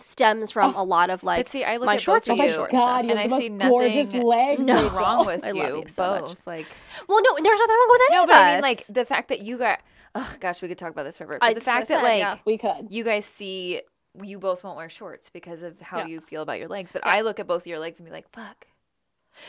[0.00, 2.42] stems from a lot of like but see, I look my at shorts both Oh
[2.44, 2.68] are of my you.
[2.70, 4.66] god, you and have the I most see gorgeous nothing legs.
[4.66, 4.84] No.
[4.84, 6.20] What's wrong with I you love you so much.
[6.22, 6.36] both?
[6.46, 6.66] Like
[7.08, 9.28] Well, no, there's nothing wrong with any no, of but I mean like the fact
[9.30, 9.80] that you got.
[10.14, 11.38] Oh gosh, we could talk about this forever.
[11.40, 12.38] But I- the that's what I fact that said, like yeah.
[12.44, 12.86] We could.
[12.90, 13.82] you guys see
[14.22, 16.06] you both won't wear shorts because of how Yeah.
[16.06, 16.90] you feel about your legs.
[16.92, 17.12] But Yeah.
[17.12, 18.66] I look at both of your legs and be like, fuck.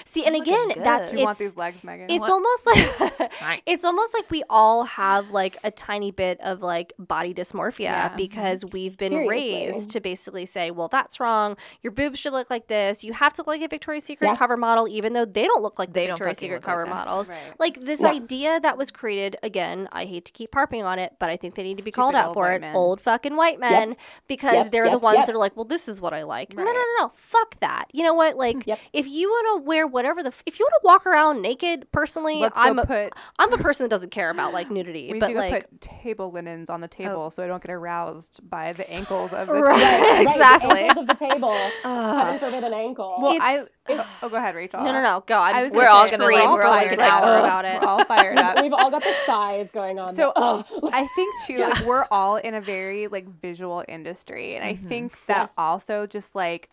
[0.06, 1.12] See, and You're again, that's good.
[1.16, 2.10] Do you want it's these legs, Megan?
[2.10, 2.32] it's What?
[2.32, 7.34] almost like it's almost like we all have like a tiny bit of like body
[7.34, 8.08] dysmorphia Yeah.
[8.10, 8.18] Mm-hmm.
[8.18, 9.30] because we've been Seriously.
[9.74, 11.58] raised to basically say, well, that's wrong.
[11.82, 13.04] Your boobs should look like this.
[13.04, 14.36] You have to look like a Victoria's Secret Yeah.
[14.36, 16.72] cover model, even though they don't look like the They don't Victoria's Secret look like
[16.76, 17.30] cover models.
[17.30, 17.38] Right.
[17.60, 18.10] Like this Yeah.
[18.12, 19.88] idea that was created again.
[19.92, 21.96] I hate to keep harping on it, but I think they need to be Stupid
[21.96, 22.62] called out for it.
[22.62, 22.76] men.
[22.76, 23.96] Old fucking white men,
[24.28, 25.28] because Yep, they're the ones yep.
[25.28, 26.54] that are like, well, this is what I like.
[26.56, 27.12] No, no, no, no.
[27.16, 27.86] Fuck that.
[27.94, 28.36] You know what?
[28.38, 28.80] Like, Yep.
[28.94, 31.92] if you want to wear whatever the, f- if you want to walk around naked,
[31.92, 33.14] personally, Let's I'm go a, put.
[33.38, 35.60] I'm a person that doesn't care about like nudity, We need but to like, Oh.
[35.60, 39.48] put table linens on the table so I don't get aroused by the ankles of
[39.48, 39.80] the Right.
[39.80, 40.10] table.
[40.10, 40.70] Right, Exactly.
[40.70, 41.58] The ankles of the table.
[41.84, 42.18] Ugh.
[42.26, 43.16] Heaven forbid an ankle.
[43.22, 43.54] Well, I.
[43.56, 44.84] It's- Oh, oh, go ahead, Rachel.
[44.84, 45.36] no, no, no, go.
[45.40, 47.40] I'm I was We're gonna all scream gonna, like, we're all like gonna an hour
[47.40, 47.82] about it.
[47.82, 48.58] We're all fired up.
[48.62, 50.14] We've all got the sighs going on.
[50.14, 51.70] So- I think too, Yeah.
[51.70, 54.88] like we're all in a very like visual industry, and I Mhm.
[54.90, 55.54] think that Yes.
[55.58, 56.70] also just like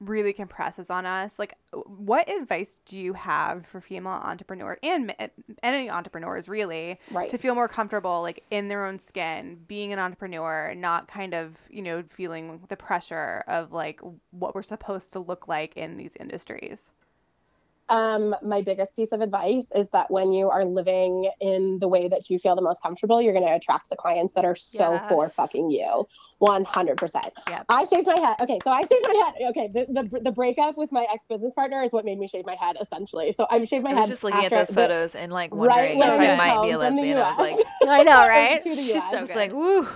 [0.00, 1.32] really compresses on us.
[1.38, 5.26] Like, what advice do you have for female entrepreneurs and ma-
[5.62, 7.28] any entrepreneurs really right.
[7.28, 11.56] to feel more comfortable like in their own skin, being an entrepreneur, not kind of
[11.68, 16.16] you know feeling the pressure of like what we're supposed to look like in these
[16.18, 16.90] industries?
[17.90, 22.08] Um, my biggest piece of advice is that when you are living in the way
[22.08, 24.98] that you feel the most comfortable, you're going to attract the clients that are so
[25.00, 26.06] for fucking you.
[26.40, 27.30] 100%.
[27.48, 27.64] Yep.
[27.68, 28.36] I shaved my head.
[28.40, 29.50] Okay, so I shaved my head.
[29.50, 32.46] Okay, the, the, the breakup with my ex business partner is what made me shave
[32.46, 33.32] my head, essentially.
[33.32, 33.98] So I shaved my head.
[33.98, 34.08] I head.
[34.08, 36.72] just looking at those the- photos and like wondering when if I might be a
[36.74, 37.18] the lesbian.
[37.18, 38.60] I was like, I know, right?
[38.62, 39.10] to the She's US.
[39.10, 39.86] so it's like, woo.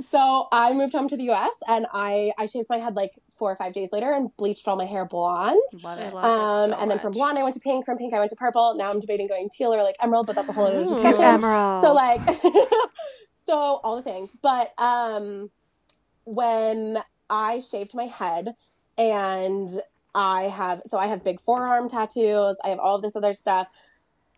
[0.00, 3.50] So I moved home to the US and I, I shaved my head like four
[3.52, 5.60] or five days later and bleached all my hair blonde.
[5.82, 6.12] Love it.
[6.12, 7.18] love it Um, so and then from much.
[7.18, 7.84] blonde, I went to pink.
[7.84, 8.74] From pink, I went to purple.
[8.76, 10.88] Now I'm debating going teal or like emerald, but that's a whole other Ooh.
[10.88, 11.24] discussion.
[11.24, 11.82] Emerald.
[11.84, 12.22] So like,
[13.46, 14.30] so all the things.
[14.42, 15.50] But um,
[16.24, 16.98] when
[17.30, 18.54] I shaved my head,
[18.98, 19.80] and
[20.14, 22.56] I have so I have big forearm tattoos.
[22.64, 23.68] I have all of this other stuff.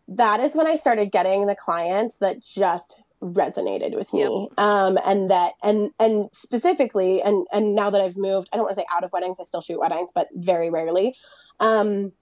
[0.06, 4.22] That is when I started getting the clients that just resonated with me
[4.56, 8.74] um and that and and specifically and and now that i've moved i don't want
[8.74, 11.14] to say out of weddings i still shoot weddings but very rarely
[11.60, 12.12] um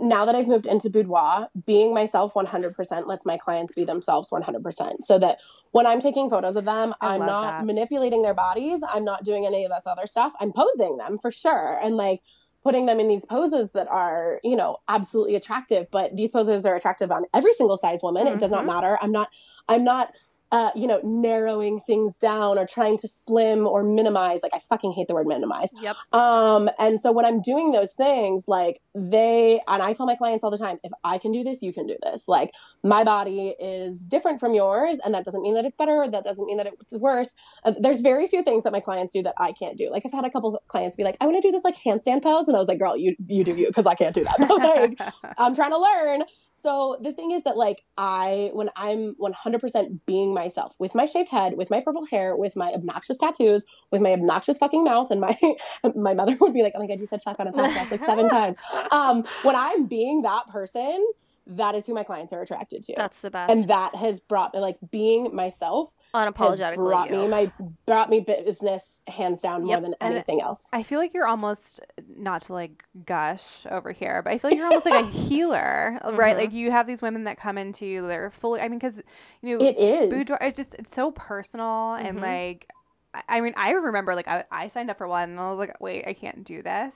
[0.00, 4.92] now that I've moved into boudoir, being myself 100% lets my clients be themselves 100%.
[5.00, 5.38] So that
[5.72, 7.66] when I'm taking photos of them, I I'm not that.
[7.66, 8.80] manipulating their bodies.
[8.88, 10.32] I'm not doing any of this other stuff.
[10.40, 11.78] I'm posing them for sure.
[11.82, 12.20] And like
[12.62, 15.86] putting them in these poses that are, you know, absolutely attractive.
[15.90, 18.26] But these poses are attractive on every single size woman.
[18.26, 18.68] It does not Mhm.
[18.68, 18.98] matter.
[19.02, 19.28] I'm not,
[19.68, 20.12] I'm not
[20.52, 24.40] uh, you know, narrowing things down or trying to slim or minimize.
[24.42, 25.70] Like I fucking hate the word minimize.
[25.80, 25.96] Yep.
[26.12, 30.44] Um, and so when I'm doing those things, like they, and I tell my clients
[30.44, 32.28] all the time, if I can do this, you can do this.
[32.28, 32.50] Like
[32.84, 36.06] my body is different from yours, and that doesn't mean that it's better.
[36.06, 37.34] That doesn't mean that it's worse.
[37.64, 39.90] Uh, there's very few things that my clients do that I can't do.
[39.90, 41.76] Like I've had a couple of clients be like, I want to do this like
[41.82, 44.24] handstand pose, and I was like, girl, you you do you, because I can't do
[44.24, 44.38] that.
[44.98, 46.24] like I'm trying to learn.
[46.62, 51.30] So the thing is that like I when I'm 100% being myself with my shaved
[51.30, 55.20] head, with my purple hair, with my obnoxious tattoos, with my obnoxious fucking mouth and
[55.20, 55.36] my
[55.96, 58.04] my mother would be like, "Oh my god, you said fuck on a podcast like
[58.04, 58.58] seven times."
[58.92, 61.04] Um when I'm being that person,
[61.46, 62.94] that is who my clients are attracted to.
[62.96, 63.50] That's the best.
[63.50, 66.76] and that has brought like being myself Unapologetically.
[66.76, 67.16] brought you.
[67.22, 67.52] me my
[67.86, 69.82] brought me business hands down more Yep.
[69.82, 70.68] than And anything else.
[70.72, 71.80] I feel like you're almost
[72.16, 75.98] not to like gush over here, but I feel like you're almost like a healer,
[76.12, 76.36] right?
[76.36, 76.40] Mhm.
[76.40, 78.60] Like you have these women that come into you, they're fully.
[78.60, 79.00] I mean, because
[79.40, 80.10] you know, It is.
[80.10, 80.38] boudoir.
[80.42, 82.22] It's just it's so personal and Mhm.
[82.22, 82.66] like.
[83.14, 85.58] I- I mean, I remember like I, I signed up for one and I was
[85.58, 86.94] like, wait, I can't do this.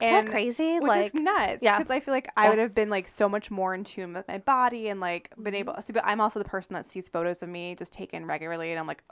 [0.00, 0.78] Is that crazy?
[0.78, 1.58] Which like, is nuts.
[1.62, 1.78] yeah.
[1.78, 2.50] Because I feel like I Yeah.
[2.50, 5.54] would have been like so much more in tune with my body and like been
[5.54, 5.54] Mm-hmm.
[5.70, 5.74] able.
[5.82, 8.78] So, but I'm also the person that sees photos of me just taken regularly, and
[8.78, 9.02] I'm like,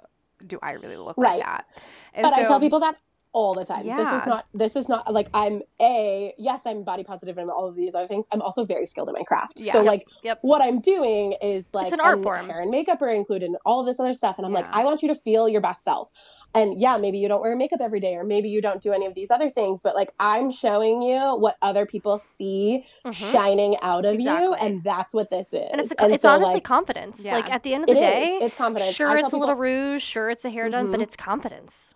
[0.46, 1.38] do I really look Right.
[1.38, 1.66] like that?
[2.12, 2.96] And but I tell people that
[3.32, 3.84] all the time.
[3.84, 3.96] Yeah.
[3.96, 7.66] This is not this is not like I'm a yes, I'm body positive and all
[7.66, 8.26] of these other things.
[8.30, 9.58] I'm also very skilled in my craft.
[9.58, 9.72] Yeah.
[9.72, 10.38] So Yep, like yep.
[10.42, 12.48] what I'm doing is like an art and form.
[12.48, 14.36] hair and makeup are included and all of this other stuff.
[14.38, 16.10] And I'm like, I want you to feel your best self.
[16.54, 19.06] And yeah, maybe you don't wear makeup every day, or maybe you don't do any
[19.06, 23.12] of these other things, but like I'm showing you what other people see Mhm.
[23.32, 25.68] shining out of you, and that's what this is.
[25.72, 27.20] And it's it's so, honestly like, confidence.
[27.20, 27.34] Yeah.
[27.34, 28.06] Like at the end of it the is.
[28.06, 28.94] day, It's confidence.
[28.94, 31.04] sure it's tell a little rouge, sure it's a hair done, but Mhm.
[31.04, 31.94] it's confidence.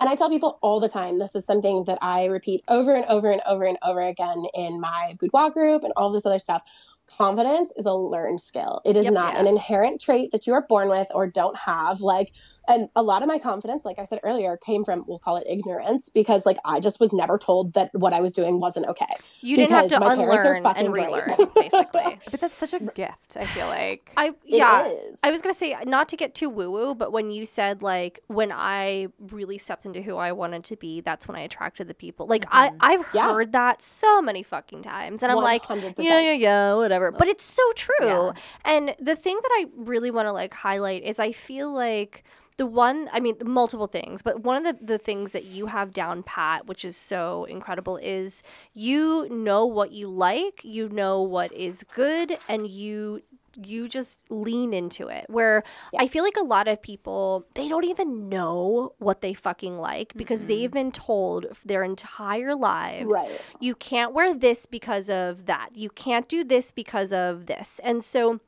[0.00, 3.04] And I tell people all the time, this is something that I repeat over and
[3.04, 6.62] over and over and over again in my boudoir group and all this other stuff.
[7.06, 8.80] Confidence is a learned skill.
[8.84, 9.12] It is Yep.
[9.12, 9.40] not Yeah.
[9.40, 12.00] an inherent trait that you are born with or don't have.
[12.00, 12.32] Like
[12.68, 15.44] and a lot of my confidence like i said earlier came from we'll call it
[15.48, 19.04] ignorance because like i just was never told that what i was doing wasn't okay
[19.42, 21.06] You didn't have Because to my parents are unlearn fucking and great.
[21.06, 22.18] relearn, basically.
[22.30, 23.36] But that's such a gift.
[23.36, 24.10] I feel like.
[24.16, 24.86] I yeah.
[24.86, 25.18] is.
[25.22, 28.20] I was gonna say not to get too woo woo, but when you said like
[28.28, 31.94] when I really stepped into who I wanted to be, that's when I attracted the
[31.94, 32.26] people.
[32.26, 32.76] Like I Mhm.
[32.80, 33.32] I've Yeah.
[33.32, 35.94] heard that so many fucking times, and I'm like, 100%.
[35.98, 37.12] yeah, yeah, yeah, whatever.
[37.12, 37.92] But it's so true.
[38.00, 38.32] Yeah.
[38.64, 42.24] And the thing that I really want to like highlight is I feel like
[42.56, 45.92] the one I mean multiple things, but one of the, the things that you have
[45.92, 48.42] down pat, which is so incredible, is
[48.72, 53.22] you know what you like, you know what is good, and you
[53.62, 56.02] you just lean into it where Yeah.
[56.02, 60.12] i feel like a lot of people they don't even know what they fucking like
[60.16, 60.48] because Mhm.
[60.48, 65.68] they've been told their entire lives right you can't wear this because of that.
[65.76, 67.80] You can't do this because of this.
[67.84, 68.40] And so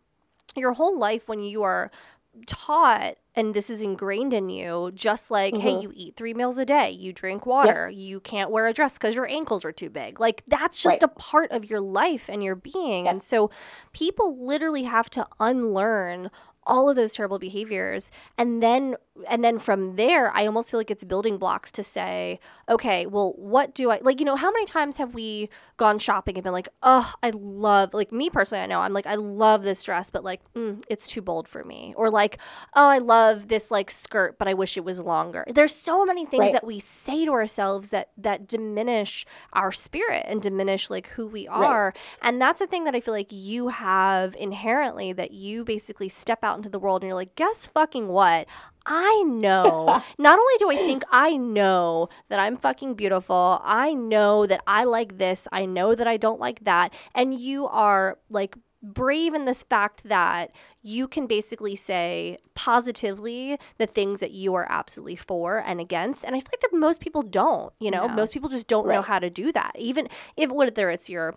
[0.56, 1.90] your whole life when you are
[2.46, 5.82] taught and this is ingrained in you just like hey Mhm.
[5.82, 9.14] you eat three meals a day you drink water you can't wear a dress because
[9.14, 11.02] your ankles are too big like that's just Right.
[11.02, 13.16] a part of your life and your being Yep.
[13.16, 13.50] and so
[13.92, 16.30] people literally have to unlearn
[16.64, 18.96] all of those terrible behaviors and then
[19.28, 22.38] and then from there i almost feel like it's building blocks to say
[22.68, 25.48] okay well what do i like you know how many times have we
[25.78, 29.06] gone shopping and been like oh i love like me personally i know i'm like
[29.06, 32.38] i love this dress but like mm, it's too bold for me or like
[32.74, 36.26] oh i love this like skirt but i wish it was longer there's so many
[36.26, 36.52] things Right.
[36.52, 41.46] that we say to ourselves that that diminish our spirit and diminish like who we
[41.48, 41.66] Right.
[41.66, 46.08] are and that's a thing that i feel like you have inherently that you basically
[46.08, 48.46] step out into the world and you're like guess fucking what
[48.86, 50.00] I know.
[50.18, 54.84] Not only do I think I know that I'm fucking beautiful, I know that I
[54.84, 59.46] like this, I know that I don't like that, and you are like brave in
[59.46, 65.58] this fact that you can basically say positively the things that you are absolutely for
[65.58, 66.24] and against.
[66.24, 68.14] And I feel like that most people don't, you know, No.
[68.14, 69.72] most people just don't know how to do that.
[69.76, 71.34] Even if whether it's your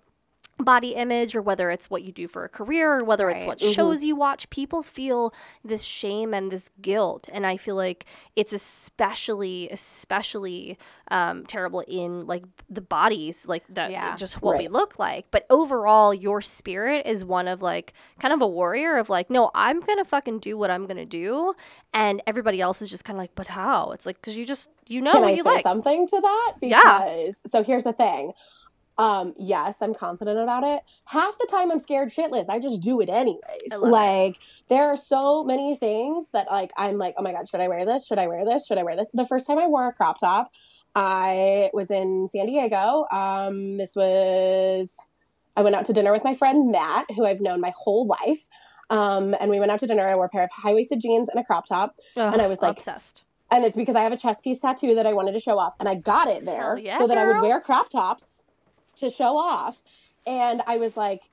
[0.60, 3.48] body image or whether it's what you do for a career or whether it's Right.
[3.48, 3.74] what Mhm.
[3.74, 5.34] shows you watch people feel
[5.64, 8.06] this shame and this guilt and i feel like
[8.36, 10.78] it's especially especially
[11.12, 14.16] um, terrible in like the bodies like that Yeah.
[14.16, 18.42] just what we look like but overall your spirit is one of like kind of
[18.42, 21.54] a warrior of like no i'm gonna fucking do what i'm gonna do
[21.94, 24.70] and everybody else is just kind of like but how it's like because you just
[24.88, 26.54] you know Can what I you say like something to that?
[26.64, 26.80] Yeah.
[26.82, 28.34] Because so here's the thing.
[29.00, 30.82] Um, yes, I'm confident about it.
[31.06, 32.50] Half the time I'm scared shitless.
[32.50, 33.72] I just do it anyways.
[33.72, 33.86] Love it.
[33.86, 37.70] Like there are so many things that like I'm like, oh my god, should I
[37.70, 38.06] wear this?
[38.06, 38.68] Should I wear this?
[38.68, 39.08] Should I wear this?
[39.14, 40.52] The first time I wore a crop top,
[40.96, 43.06] I was in San Diego.
[43.10, 44.94] Um, this was
[45.56, 48.50] I went out to dinner with my friend Matt, who I've known my whole life.
[48.90, 50.06] Um, and we went out to dinner.
[50.10, 51.96] I wore a pair of high waisted jeans and a crop top.
[52.18, 54.96] Ugh, and I was like, obsessed And it's because I have a chest piece tattoo
[54.96, 55.76] that I wanted to show off.
[55.80, 58.44] And I got it there yeah, so that I would wear crop tops
[59.00, 59.82] to show off.
[60.28, 61.30] And I was like,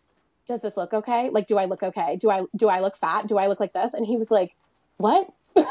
[0.47, 1.29] does this look okay?
[1.31, 2.17] Like, do I look okay?
[2.17, 3.27] Do I do I look fat?
[3.27, 3.95] Do I look like this?
[3.95, 4.55] And he was like,
[4.97, 5.29] What?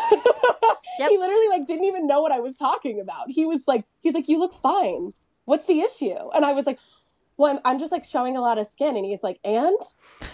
[0.97, 1.09] Yep.
[1.09, 3.29] He literally like didn't even know what I was talking about.
[3.29, 5.13] He was like, he's like, You look fine.
[5.43, 6.15] What's the issue?
[6.33, 6.79] And I was like,
[7.37, 8.95] Well, I'm, I'm just like showing a lot of skin.
[8.95, 9.77] And he's like, And?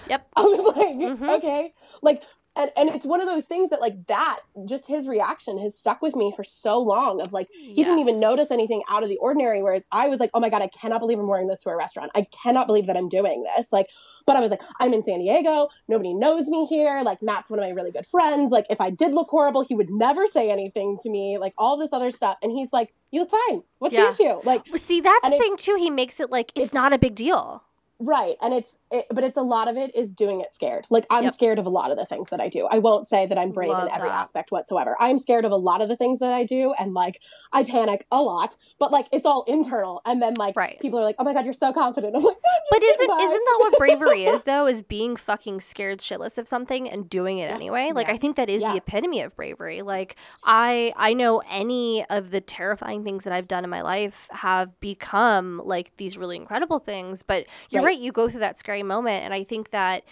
[0.08, 0.28] Yep.
[0.36, 1.38] I was like, Mhm.
[1.38, 1.74] okay.
[2.04, 2.22] Like,
[2.62, 6.02] and, and it's one of those things that like that just his reaction has stuck
[6.02, 9.18] with me for so long of like he didn't even notice anything out of the
[9.18, 11.70] ordinary whereas i was like oh my god i cannot believe i'm wearing this to
[11.70, 12.12] a restaurant.
[12.16, 13.72] I cannot believe that i'm doing this.
[13.72, 13.88] Like
[14.26, 15.70] but i was like i'm in san diego.
[15.88, 17.02] Nobody knows me here.
[17.04, 18.52] Like matt's one of my really good friends.
[18.52, 21.38] Like if i did look horrible he would never say anything to me.
[21.40, 22.38] Like all this other stuff.
[22.42, 23.64] And he's like you look fine.
[23.80, 24.04] What's Yeah.
[24.12, 25.76] the issue like Well, See, that's the thing too.
[25.76, 27.64] He makes it like it's, it's- not a big deal.
[28.04, 28.36] Right.
[28.42, 30.88] And it's, it, but it's a lot of it is doing it scared.
[30.90, 31.34] Like I'm Yep.
[31.36, 32.68] scared of a lot of the things that I do.
[32.72, 34.16] I won't say that I'm brave Love in every that.
[34.16, 34.96] aspect whatsoever.
[35.00, 36.74] I'm scared of a lot of the things that I do.
[36.80, 37.22] And like,
[37.54, 40.02] I panic a lot, but like, it's all internal.
[40.06, 40.80] And then like, Right.
[40.80, 42.16] people are like, oh my God, you're so confident.
[42.16, 44.66] I'm like, "I'm But isn't by." isn't that what bravery is though?
[44.66, 47.56] Is being fucking scared shitless of something and doing it Yeah.
[47.56, 47.92] anyway?
[47.94, 48.14] Like Yeah.
[48.14, 48.72] I think that is Yeah.
[48.72, 49.84] the epitome of bravery.
[49.84, 54.28] Like I I know any of the terrifying things that I've done in my life
[54.32, 57.22] have become like these really incredible things.
[57.24, 57.91] But you're Right.
[57.92, 60.04] Right, you go through that scary moment and I think that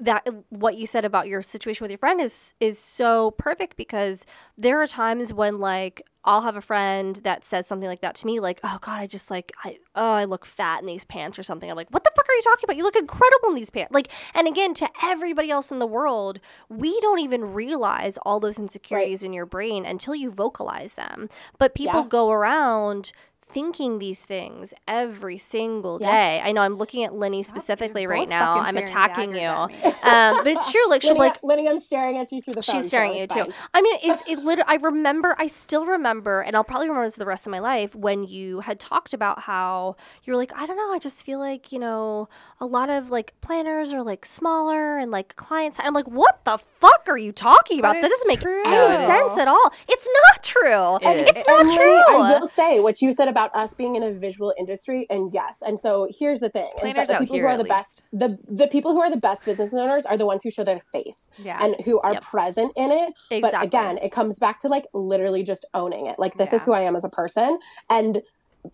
[0.00, 4.24] that what you said about your situation with your friend is is so perfect because
[4.58, 8.26] there are times when like I'll have a friend that says something like that to
[8.26, 11.36] me, like, "Oh God, I just like, I oh, I look fat in these pants
[11.38, 12.76] or something." I'm like, "What the fuck are you talking about?
[12.76, 16.38] You look incredible in these pants." Like, and again, to everybody else in the world,
[16.68, 21.28] we don't even realize all those insecurities in your brain until you vocalize them.
[21.58, 22.08] But people Yeah.
[22.08, 23.10] go around
[23.52, 26.10] thinking these things every single Yeah.
[26.10, 26.40] day.
[26.44, 28.58] I know I'm looking at Lenny Stop, specifically right now.
[28.58, 29.42] I'm attacking you.
[30.02, 30.80] Um, but it's true.
[30.88, 32.80] Like she'll Lenny, like Lenny, I'm staring at you through the phone.
[32.80, 33.62] She's staring so at you it's too.
[33.72, 34.64] I mean, it's it literally.
[34.68, 35.36] I remember.
[35.38, 38.60] I still remember, and I'll probably remember this the rest of my life when you
[38.60, 40.92] had talked about how you're like, I don't know.
[40.92, 42.28] I just feel like you know
[42.60, 45.78] a lot of like planners are like smaller and like clients.
[45.80, 47.94] I'm like, what the fuck are you talking about?
[47.94, 48.62] But That doesn't make true.
[48.66, 49.72] any sense at all.
[49.88, 50.96] It's not true.
[51.10, 51.30] It is.
[51.36, 52.02] It's not and Lenny, true.
[52.24, 55.62] I will say what you said about us being in a visual industry, and yes,
[55.66, 58.38] and so here's the thing: is that the people who are at the best, the
[58.48, 61.30] the people who are the best business owners are the ones who show their face
[61.38, 61.58] Yeah.
[61.64, 62.22] and who are Yep.
[62.22, 63.12] present in it.
[63.42, 66.18] But again, it comes back to like literally just owning it.
[66.18, 67.58] Like this is who I am as a person,
[67.90, 68.22] and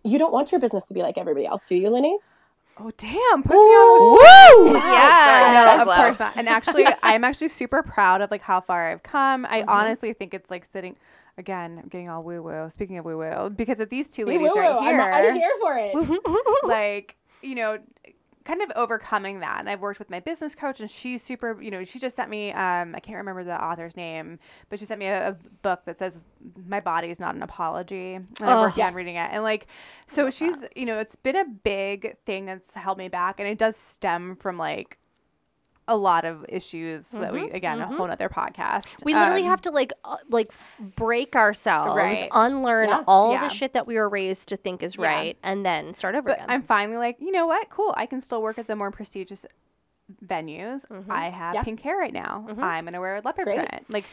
[0.04, 2.18] you don't want your business to be like everybody else, do you, Lenny?
[2.80, 3.42] Oh damn!
[3.42, 4.76] Put me on the Woo!
[4.78, 5.50] Yeah.
[5.76, 5.96] no, of loud.
[5.96, 6.36] course not.
[6.36, 9.46] And actually, I'm actually super proud of like how far I've come.
[9.46, 9.68] I Mm-hmm.
[9.70, 10.94] honestly think it's like sitting.
[11.38, 12.68] Again, I'm getting all woo woo.
[12.68, 15.52] Speaking of woo woo, because of these two Hey, ladies right I'm, I'm here, here
[15.60, 15.94] for it.
[16.68, 17.78] like you know,
[18.44, 19.60] kind of overcoming that.
[19.60, 21.62] And I've worked with my business coach, and she's super.
[21.62, 22.50] You know, she just sent me.
[22.52, 25.32] Um, I can't remember the author's name, but she sent me a, a
[25.62, 26.24] book that says
[26.66, 28.62] "My Body is Not an Apology." And I'm Oh.
[28.62, 28.88] working Yes.
[28.88, 29.68] on reading it, and like,
[30.08, 30.64] so she's.
[30.74, 34.34] You know, it's been a big thing that's held me back, and it does stem
[34.36, 34.98] from like
[35.88, 37.84] a lot of issues that we again mhm.
[37.92, 39.04] a whole other podcast.
[39.04, 40.48] We literally Um, have to like uh, like
[40.96, 42.28] break ourselves, Right.
[42.30, 43.04] unlearn Yeah.
[43.08, 43.48] all Yeah.
[43.48, 45.06] the shit that we were raised to think is Yeah.
[45.06, 46.50] right, and then start over But again.
[46.50, 47.68] I'm finally like, you know what?
[47.70, 47.92] Cool.
[47.96, 49.44] I can still work at the more prestigious
[50.24, 50.86] venues.
[50.88, 51.10] Mhm.
[51.10, 51.62] I have Yeah.
[51.62, 52.44] pink hair right now.
[52.48, 52.62] Mhm.
[52.62, 53.68] I'm gonna wear a leopard Great.
[53.68, 53.84] print.
[53.90, 54.04] Like,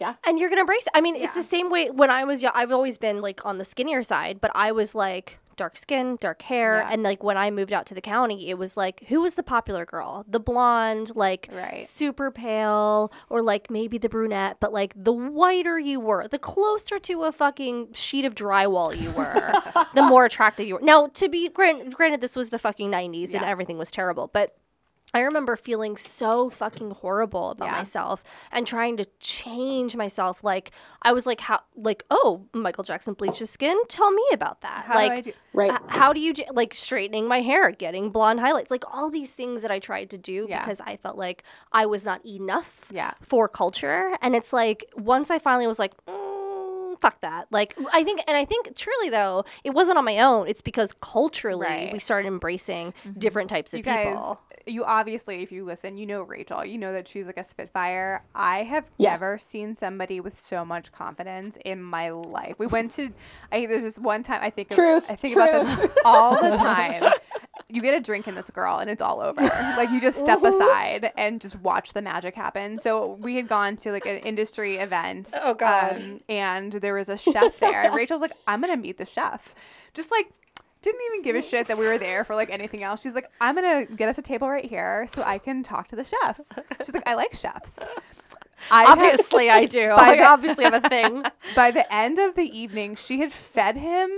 [0.00, 0.14] yeah.
[0.24, 0.90] and you're gonna embrace it.
[0.94, 2.52] I mean, it's the same way when I was young.
[2.54, 6.42] I've always been like on the skinnier side, but I was like dark skin, dark
[6.42, 6.90] hair, Yeah.
[6.92, 9.42] and like when I moved out to the county, it was like who was the
[9.42, 10.24] popular girl?
[10.28, 11.86] The blonde, like right.
[11.88, 16.98] super pale, or like maybe the brunette, but like the whiter you were, the closer
[17.00, 19.52] to a fucking sheet of drywall you were,
[19.94, 20.80] the more attractive you were.
[20.82, 24.56] Now, to be granted, granted this was the fucking 90s and everything was terrible, but
[25.14, 27.78] I remember feeling so fucking horrible about Yeah.
[27.78, 30.42] myself and trying to change myself.
[30.44, 33.76] Like I was like, how, like, oh, Michael Jackson bleached his skin.
[33.88, 34.84] Tell me about that.
[34.86, 35.32] How like, do I do?
[35.52, 35.72] Right.
[35.72, 39.30] h- how do you do, like straightening my hair, getting blonde highlights, like all these
[39.32, 40.60] things that I tried to do Yeah.
[40.64, 43.12] because I felt like I was not enough Yeah.
[43.22, 44.16] for culture.
[44.20, 46.23] And it's like once I finally was like, mm,
[47.00, 47.46] fuck that.
[47.50, 50.48] Like I think, and I think truly though, it wasn't on my own.
[50.48, 51.92] It's because culturally Right.
[51.92, 53.18] we started embracing mm-hmm.
[53.18, 54.40] different types of You guys, people.
[54.66, 56.64] you obviously, if you listen, you know Rachel.
[56.64, 58.22] You know that she's like a spitfire.
[58.34, 59.20] I have Yes.
[59.20, 62.54] never seen somebody with so much confidence in my life.
[62.58, 63.10] We went to,
[63.52, 66.56] I there's this one time I think of, Truth, I think about this all the
[66.56, 67.12] time.
[67.68, 69.40] You get a drink in this girl and it's all over.
[69.76, 72.78] Like you just step aside and just watch the magic happen.
[72.78, 75.30] So we had gone to like an industry event.
[75.42, 76.00] Oh, God.
[76.00, 79.54] um, and there was a chef there, and Rachel's like, "I'm gonna meet the chef,"
[79.94, 80.30] just like
[80.82, 83.00] didn't even give a shit that we were there for like anything else.
[83.00, 85.96] She's like, I'm gonna get us a table right here so I can talk to
[85.96, 86.38] the chef.
[86.84, 87.72] She's like, I like chefs.
[88.70, 89.90] I had- Obviously, I do.
[89.92, 91.24] I the- obviously have a thing.
[91.56, 94.10] by the end of the evening, she had fed him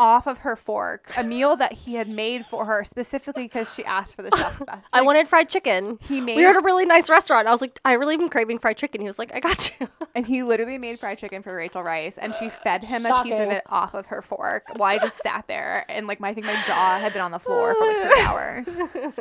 [0.00, 3.84] off of her fork a meal that he had made for her specifically because she
[3.84, 4.82] asked for the chef's special.
[4.94, 5.98] I wanted fried chicken.
[6.00, 7.46] He made We were at a really nice restaurant.
[7.46, 9.02] I was like, I really am craving fried chicken.
[9.02, 9.88] He was like, I got you.
[10.14, 13.34] and he literally made fried chicken for Rachel Rice, and she fed him a piece
[13.34, 16.34] of it off of her fork while I just sat there and like my I
[16.34, 18.66] think my jaw had been on the floor for like three hours.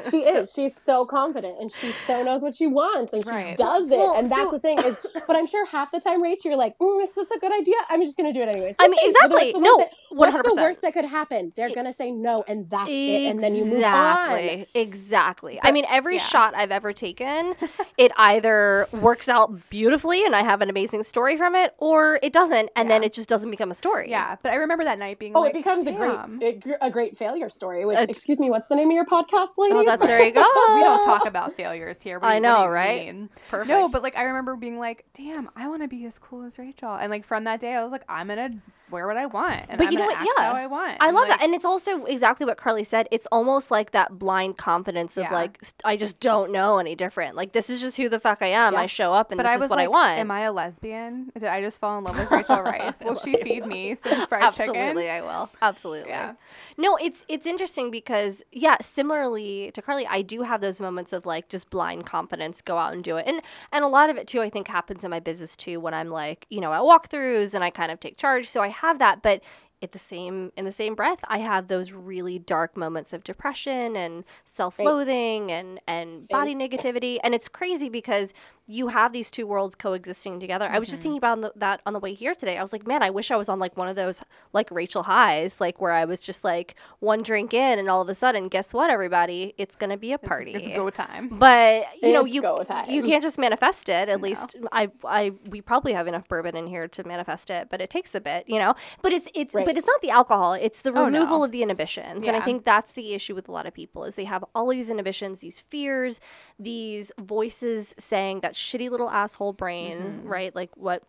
[0.11, 0.53] she is.
[0.55, 3.57] She's so confident and she so knows what she wants and she Right.
[3.57, 3.97] does it.
[3.97, 4.95] Well, and that's so- the thing is,
[5.27, 7.75] but I'm sure half the time, Rachel, you're like, mm, is this a good idea?
[7.89, 8.75] I'm just going to do it anyways.
[8.79, 9.09] I We'll mean, see.
[9.09, 9.53] Exactly.
[9.59, 10.55] No, What's the 100%.
[10.69, 11.53] Worst that could happen?
[11.55, 13.29] They're going to say no and that's it.
[13.29, 14.37] And then you move on.
[14.37, 14.67] Exactly.
[14.75, 15.59] Exactly.
[15.63, 16.23] I mean, every yeah.
[16.23, 17.55] shot I've ever taken,
[17.97, 22.33] it either works out beautifully and I have an amazing story from it, or it
[22.33, 24.09] doesn't, and then it just doesn't become a story.
[24.09, 26.89] Yeah, but I remember that night being Oh, like, it becomes a great, a, a
[26.89, 27.85] great failure story.
[27.85, 29.77] Which, Uh, excuse me, what's the name of your podcast, ladies?
[29.77, 30.41] Oh, that's there you go.
[30.75, 32.19] we don't talk about failures here.
[32.19, 33.05] What I you- what do know, right?
[33.05, 33.29] mean?
[33.49, 33.69] Perfect.
[33.69, 36.57] No, but like I remember being like, "Damn, I want to be as cool as
[36.59, 38.51] Rachel," and like from that day, I was like, "I'm gonna
[38.91, 40.17] wear what I want, and But I'm you know what?
[40.37, 40.51] Yeah.
[40.51, 41.43] how I want." I And, love like, that.
[41.45, 43.07] And it's also exactly what Carly said.
[43.11, 45.33] It's almost like that blind confidence of Yeah.
[45.33, 47.35] like, I just don't know any different.
[47.35, 48.73] Like, this is just who the fuck I am.
[48.73, 48.79] Yeah.
[48.81, 50.19] I show up and But this I is what like, I want.
[50.19, 51.31] "Am I a lesbian?
[51.33, 52.95] Did I just fall in love with Rachel Rice?
[53.03, 55.49] Will she feed me some fried Absolutely, chicken?" Absolutely, I will.
[55.61, 56.09] Absolutely.
[56.09, 56.33] Yeah.
[56.77, 61.25] No, it's it's interesting because yeah, similarly to Carly, I do have those moments of
[61.25, 64.27] like just blind confidence, go out and do it, and and a lot of it
[64.27, 67.53] too, I think happens in my business too when I'm like you know at walkthroughs
[67.53, 68.49] and I kind of take charge.
[68.49, 69.41] So I have that, but
[69.81, 73.95] at the same in the same breath i have those really dark moments of depression
[73.95, 77.17] and self-loathing and and body negativity.
[77.23, 78.33] And it's crazy because
[78.71, 81.03] you have these two worlds coexisting together i was just Mhm.
[81.03, 83.31] thinking about the, that on the way here today i was like man i wish
[83.31, 84.21] i was on like one of those
[84.53, 88.07] like rachel highs like where i was just like one drink in and all of
[88.09, 91.29] a sudden guess what everybody it's gonna be a party It's, go time.
[91.39, 92.89] but you know you go time.
[92.91, 94.27] you can't just manifest it at No.
[94.27, 97.89] least i i we probably have enough bourbon in here to manifest it but it
[97.89, 99.65] takes a bit you know but it's it's Right.
[99.65, 101.45] but it's not the alcohol it's the Oh, removal no.
[101.45, 104.13] of the inhibitions and i think that's the issue with a lot of people is
[104.15, 106.19] they have all these inhibitions these fears
[106.59, 110.29] these voices saying that shitty little asshole brain Mhm.
[110.29, 111.03] right like what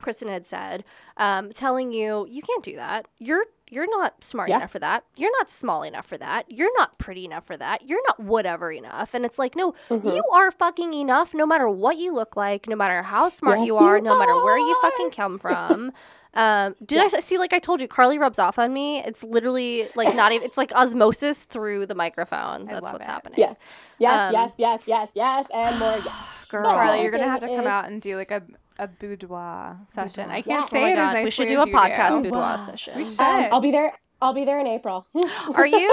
[0.00, 0.84] kristen had said
[1.16, 4.58] um, telling you you can't do that you're you're not smart Yeah.
[4.58, 7.88] enough for that you're not small enough for that you're not pretty enough for that
[7.88, 10.14] you're not whatever enough and it's like no Mhm.
[10.14, 13.66] you are fucking enough no matter what you look like, no matter how smart Yes,
[13.68, 15.92] you are, you no matter where you fucking come from.
[16.34, 17.14] Um, did I Yes.
[17.14, 19.02] s- see, like I told you, Carly rubs off on me?
[19.02, 22.66] It's literally like not even, it's like osmosis through the microphone.
[22.66, 23.10] That's what's it.
[23.10, 23.38] happening.
[23.38, 23.64] Yes.
[23.98, 25.96] Yes, Um, yes, yes, yes, yes, and more.
[26.04, 26.14] Yes.
[26.48, 26.62] Girl.
[26.64, 28.42] But Carly, you're gonna have to come is- out and do like a
[28.78, 30.30] a boudoir session.
[30.30, 30.62] I can't Yeah.
[30.64, 32.22] Oh say my it as God, nicely we should do a podcast do.
[32.24, 32.56] boudoir Wow.
[32.66, 32.92] session.
[32.96, 33.20] We Um, should.
[33.52, 33.92] I'll be there.
[34.20, 35.06] I'll be there in April.
[35.54, 35.88] Are you?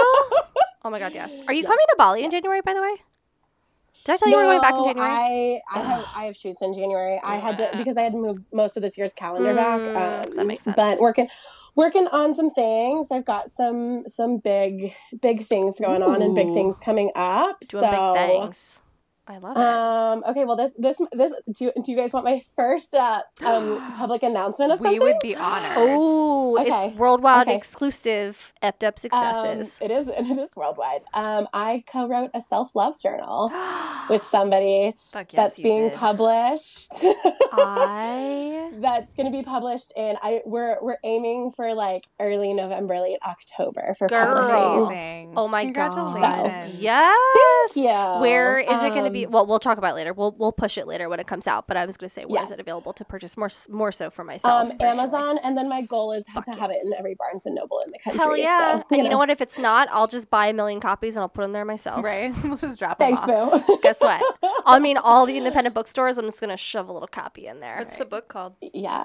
[0.84, 1.30] Oh my God, yes.
[1.48, 1.68] Are you Yes.
[1.70, 2.94] coming to Bali in January, by the way?
[4.04, 5.10] Did I tell you we're going back in January?
[5.10, 7.18] I I have I have shoots in January.
[7.24, 9.80] I had to because I had moved most of this year's calendar back.
[9.80, 10.76] Mm, Um, that makes sense.
[10.76, 11.28] But working
[11.74, 13.08] working on some things.
[13.10, 17.60] I've got some some big big things going on and big things coming up.
[17.60, 18.80] Doing so big things.
[19.26, 19.62] I love it.
[19.62, 23.22] um okay, well this this this do you, do you guys want my first uh,
[23.44, 24.92] um public announcement of something?
[24.92, 25.14] we something?
[25.14, 25.72] would be honored.
[25.78, 26.88] Oh, Okay.
[26.88, 27.56] it's worldwide Okay.
[27.56, 29.78] exclusive Effed Up Um, Successes.
[29.80, 31.02] it is it is worldwide.
[31.14, 33.50] Um, I co-wrote a self-love journal
[34.10, 35.94] with somebody Fuck yes, that's being did.
[35.98, 36.92] published.
[37.52, 43.00] I that's going to be published and I we're we're aiming for like early November,
[43.00, 44.26] late October for Girl.
[44.86, 45.32] publishing.
[45.36, 45.92] Oh my god.
[45.92, 46.80] Congratulations.
[46.80, 47.18] Yes.
[47.74, 48.20] Yeah.
[48.20, 49.26] Where is it going to be?
[49.26, 50.12] Um, Well, we'll talk about it later.
[50.12, 51.66] We'll we'll push it later when it comes out.
[51.66, 52.58] But I was going to say, where is Yes.
[52.58, 54.70] it available to purchase more more so for myself?
[54.70, 54.76] Um.
[54.80, 57.80] Amazon, and then my goal is Fuck to have it in every Barnes and Noble
[57.84, 58.18] in the country.
[58.20, 58.78] Hell yeah!
[58.80, 59.30] So, and you know what?
[59.30, 62.04] If it's not, I'll just buy a million copies and I'll put them there myself.
[62.04, 62.34] Right?
[62.44, 63.66] We'll just drop them Thanks, off.
[63.66, 63.78] Boo.
[63.82, 64.22] Guess what?
[64.66, 66.18] I mean, all the independent bookstores.
[66.18, 67.78] I'm just going to shove a little copy in there.
[67.78, 68.54] What's the book called?
[68.60, 69.04] yeah.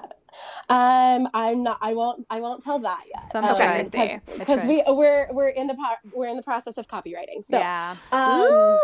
[0.68, 1.78] Um, I'm not.
[1.80, 2.26] I won't.
[2.30, 3.34] I won't tell that yet.
[3.34, 3.60] Um, because-
[3.94, 4.68] I because tried.
[4.68, 7.44] we we're we're in the po- we're in the process of copywriting.
[7.44, 7.96] So yeah.
[8.12, 8.78] um,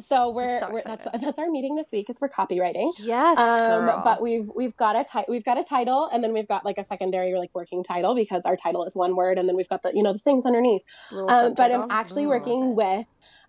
[0.00, 2.92] so we're, so we're that's that's our meeting this week is for copywriting.
[2.98, 4.02] Yes, um girl.
[4.04, 6.78] but we've we've got a ti- we've got a title and then we've got like
[6.78, 9.82] a secondary like working title because our title is one word and then we've got
[9.82, 10.82] the you know the things underneath
[11.12, 13.06] um, but i'm actually Ooh, working with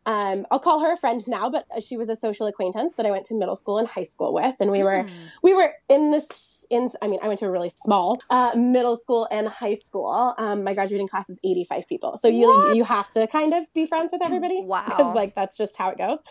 [0.07, 3.09] um, I'll call her a friend now, but she was a social acquaintance that I
[3.09, 5.09] went to middle school and high school with, and we were Hmm.
[5.41, 6.27] we were in this
[6.69, 10.33] in I mean I went to a really small uh, middle school and high school.
[10.37, 13.71] Um, my graduating class is eighty five people, so you you have to kind of
[13.73, 14.85] be friends with everybody Wow.
[14.85, 16.21] because like that's just how it goes.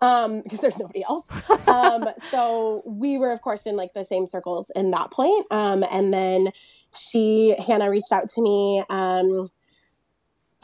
[0.00, 1.28] Um, because there's nobody else.
[1.66, 5.46] Um, so we were of course in like the same circles in that point.
[5.50, 6.48] Um, and then
[6.94, 8.82] she Hannah reached out to me.
[8.90, 9.46] Um,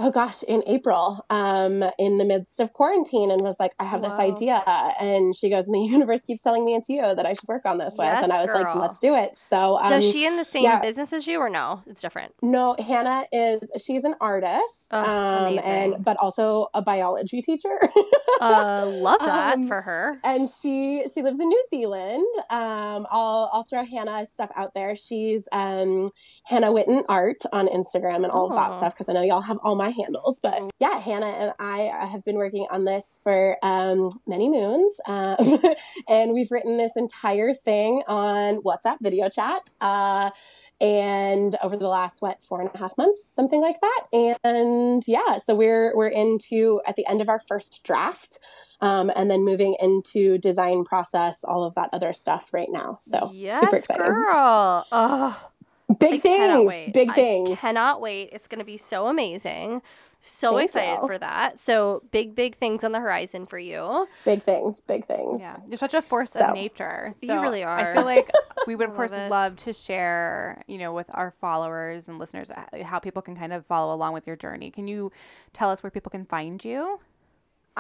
[0.03, 4.01] oh gosh, in April, um, in the midst of quarantine, and was like, I have
[4.03, 4.63] this idea.
[4.99, 7.63] And she goes, and the universe keeps telling me it's you that I should work
[7.67, 8.09] on this with.
[8.09, 9.37] And I was like, let's do it.
[9.37, 10.81] So, um, Does she in the same yeah.
[10.81, 11.83] business as you or no?
[11.87, 12.33] It's different.
[12.43, 17.79] no, Hannah is, she's an artist, Oh, um, and, but also a biology teacher.
[18.41, 20.19] Uh, love that Um, for her.
[20.25, 22.25] and she she lives in New Zealand.
[22.49, 24.97] Um, I'll I'll throw Hannah's stuff out there.
[24.97, 26.09] She's um,
[26.47, 28.55] Hannah Witten Art on Instagram and all of Oh.
[28.57, 30.41] that stuff because I know y'all have all my handles.
[30.43, 35.59] But yeah, Hannah and I have been working on this for um, many moons, um,
[36.09, 39.71] and we've written this entire thing on WhatsApp video chat.
[39.81, 40.31] Uh,
[40.81, 44.07] and over the last what four and a half months something like that
[44.43, 48.39] and yeah so we're we're into at the end of our first draft
[48.81, 53.31] um, and then moving into design process all of that other stuff right now so
[53.33, 54.87] yes, super exciting girl.
[54.91, 55.50] Oh,
[55.99, 58.31] big I things big I things cannot wait.
[58.33, 59.83] It's going to be so amazing.
[60.23, 61.07] So Thank excited you.
[61.07, 61.63] for that.
[61.63, 64.07] So big, big things on the horizon for you.
[64.27, 67.15] big things big things Yeah, you're such a force So- of nature.
[67.23, 67.93] You really are.
[67.93, 68.31] I feel like
[68.67, 69.31] we would of course love it.
[69.31, 73.53] love to share, you know, with our followers and listeners uh, how people can kind
[73.55, 74.71] of follow along with your journey.
[74.71, 75.11] Can you
[75.55, 77.01] tell us where people can find you?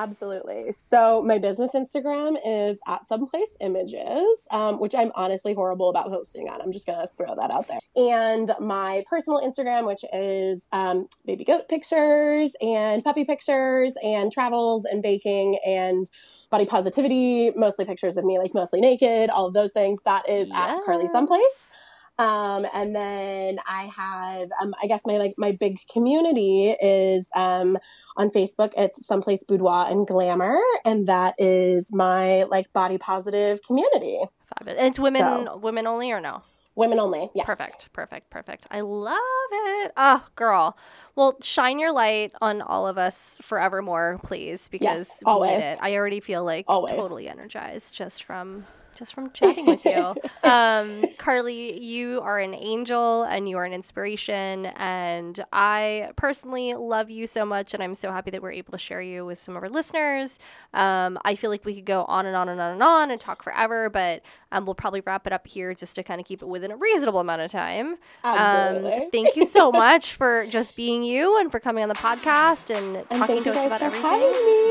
[0.01, 0.72] Absolutely.
[0.72, 6.48] So my business Instagram is at someplace images, um, which I'm honestly horrible about posting
[6.48, 6.62] on.
[6.62, 7.80] I'm just gonna throw that out there.
[7.94, 14.86] And my personal Instagram, which is um, baby goat pictures and puppy pictures and travels
[14.86, 16.09] and baking and
[16.48, 20.01] body positivity, mostly pictures of me like mostly naked, all of those things.
[20.07, 21.70] That is at Carly someplace.
[22.20, 27.78] Um, and then I have, um, I guess my like my big community is um,
[28.16, 28.72] on Facebook.
[28.76, 34.20] It's someplace boudoir and glamour, and that is my like body positive community.
[34.58, 34.78] Fabulous.
[34.78, 36.42] And it's women So- women only or no?
[36.76, 37.28] Women only.
[37.34, 37.44] Yes.
[37.46, 38.66] Perfect, perfect, perfect.
[38.70, 39.16] I love
[39.52, 39.92] it.
[39.96, 40.78] Oh, girl.
[41.16, 45.64] Well, shine your light on all of us forevermore, please, because we need always.
[45.64, 45.78] it.
[45.82, 46.94] I already feel like Always.
[46.94, 48.64] totally energized just from
[48.95, 50.14] just from chatting with you.
[50.49, 57.11] um, Carly, you are an angel and you are an inspiration, and I personally love
[57.11, 59.57] you so much, and I'm so happy that we're able to share you with some
[59.57, 60.38] of our listeners.
[60.74, 63.20] Um, I feel like we could go on and on and on and on and
[63.20, 64.22] talk forever, but
[64.53, 66.76] um, we'll probably wrap it up here just to kind of keep it within a
[66.76, 67.96] reasonable amount of time.
[68.25, 68.92] Absolutely.
[68.92, 72.75] Um, thank you so much for just being you and for coming on the podcast
[72.75, 74.21] and, and talking to us about everything.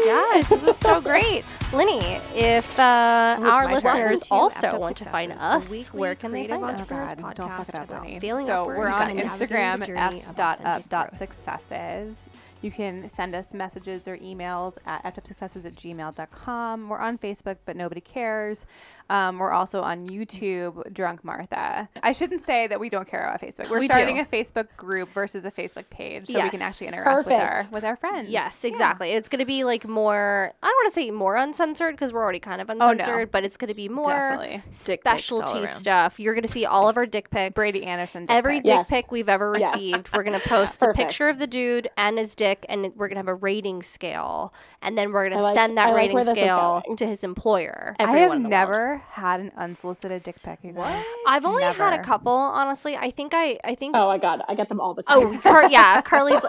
[0.05, 1.43] Yes, this was so great.
[1.73, 1.99] Linny,
[2.35, 4.08] if uh, our turn.
[4.11, 6.89] Listeners also Effed want to find us, where can they creative find us?
[6.89, 8.19] God, don't fuck it up, about Lenny.
[8.19, 12.29] failing So upwards we're on Instagram the at of f.up authentic successes.
[12.61, 16.89] You can send us messages or emails at successes at gmail.com.
[16.89, 18.65] We're on Facebook, but nobody cares.
[19.09, 21.89] Um, we're also on YouTube, Drunk Martha.
[22.03, 23.69] I shouldn't say that we don't care about Facebook.
[23.69, 24.21] We're We starting do.
[24.21, 27.83] a Facebook group versus a Facebook page so we can actually interact with our with
[27.83, 28.29] our friends.
[28.29, 28.69] Yes, Yeah.
[28.69, 29.11] exactly.
[29.11, 32.21] It's going to be like more, I don't want to say more uncensored because we're
[32.21, 32.89] already kind of Oh, no.
[32.89, 34.61] uncensored, but it's going to be more Definitely.
[34.85, 36.19] Dick pics all specialty stuff.
[36.19, 37.55] You're going to see all of our dick pics.
[37.55, 38.25] Brady Anderson.
[38.27, 38.65] dick Every pic.
[38.65, 38.89] dick Yes.
[38.89, 39.73] pic we've ever Yes.
[39.75, 40.97] received, we're going to post a Perfect.
[41.09, 44.53] picture of the dude and his dick, and we're going to have a rating scale.
[44.81, 47.05] And then we're going I to like- send that I like rating where scale to
[47.07, 47.95] his employer.
[47.99, 48.41] I have in world.
[48.43, 50.59] never had an unsolicited dick pic.
[50.63, 51.03] you guys.
[51.27, 52.95] I've only had a couple, honestly.
[52.97, 53.95] I think I, I think.
[53.95, 55.17] Oh my god, I get them all the time.
[55.17, 56.41] Oh, Car- yeah, Carly's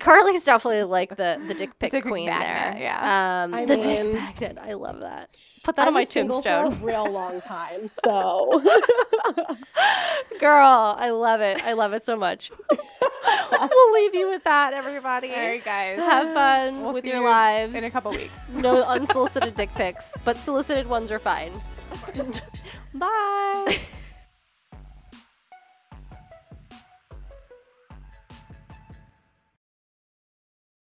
[0.00, 2.82] Carly's definitely like the the dick pic dick queen magnet, there.
[2.82, 3.44] yeah.
[3.44, 4.58] Um, I the mean- dick magnet.
[4.62, 5.30] I love that.
[5.62, 6.72] Put that I'm on my tombstone.
[6.76, 8.60] for a real long time, so
[10.40, 11.64] Girl, I love it.
[11.64, 12.50] I love it so much.
[12.70, 15.30] we'll leave you with that, everybody.
[15.32, 15.98] All right, guys.
[15.98, 17.74] Have fun We'll with see your you lives.
[17.74, 18.32] in a couple weeks.
[18.52, 21.52] No unsolicited dick pics, but solicited ones are fine.
[22.94, 23.78] Bye.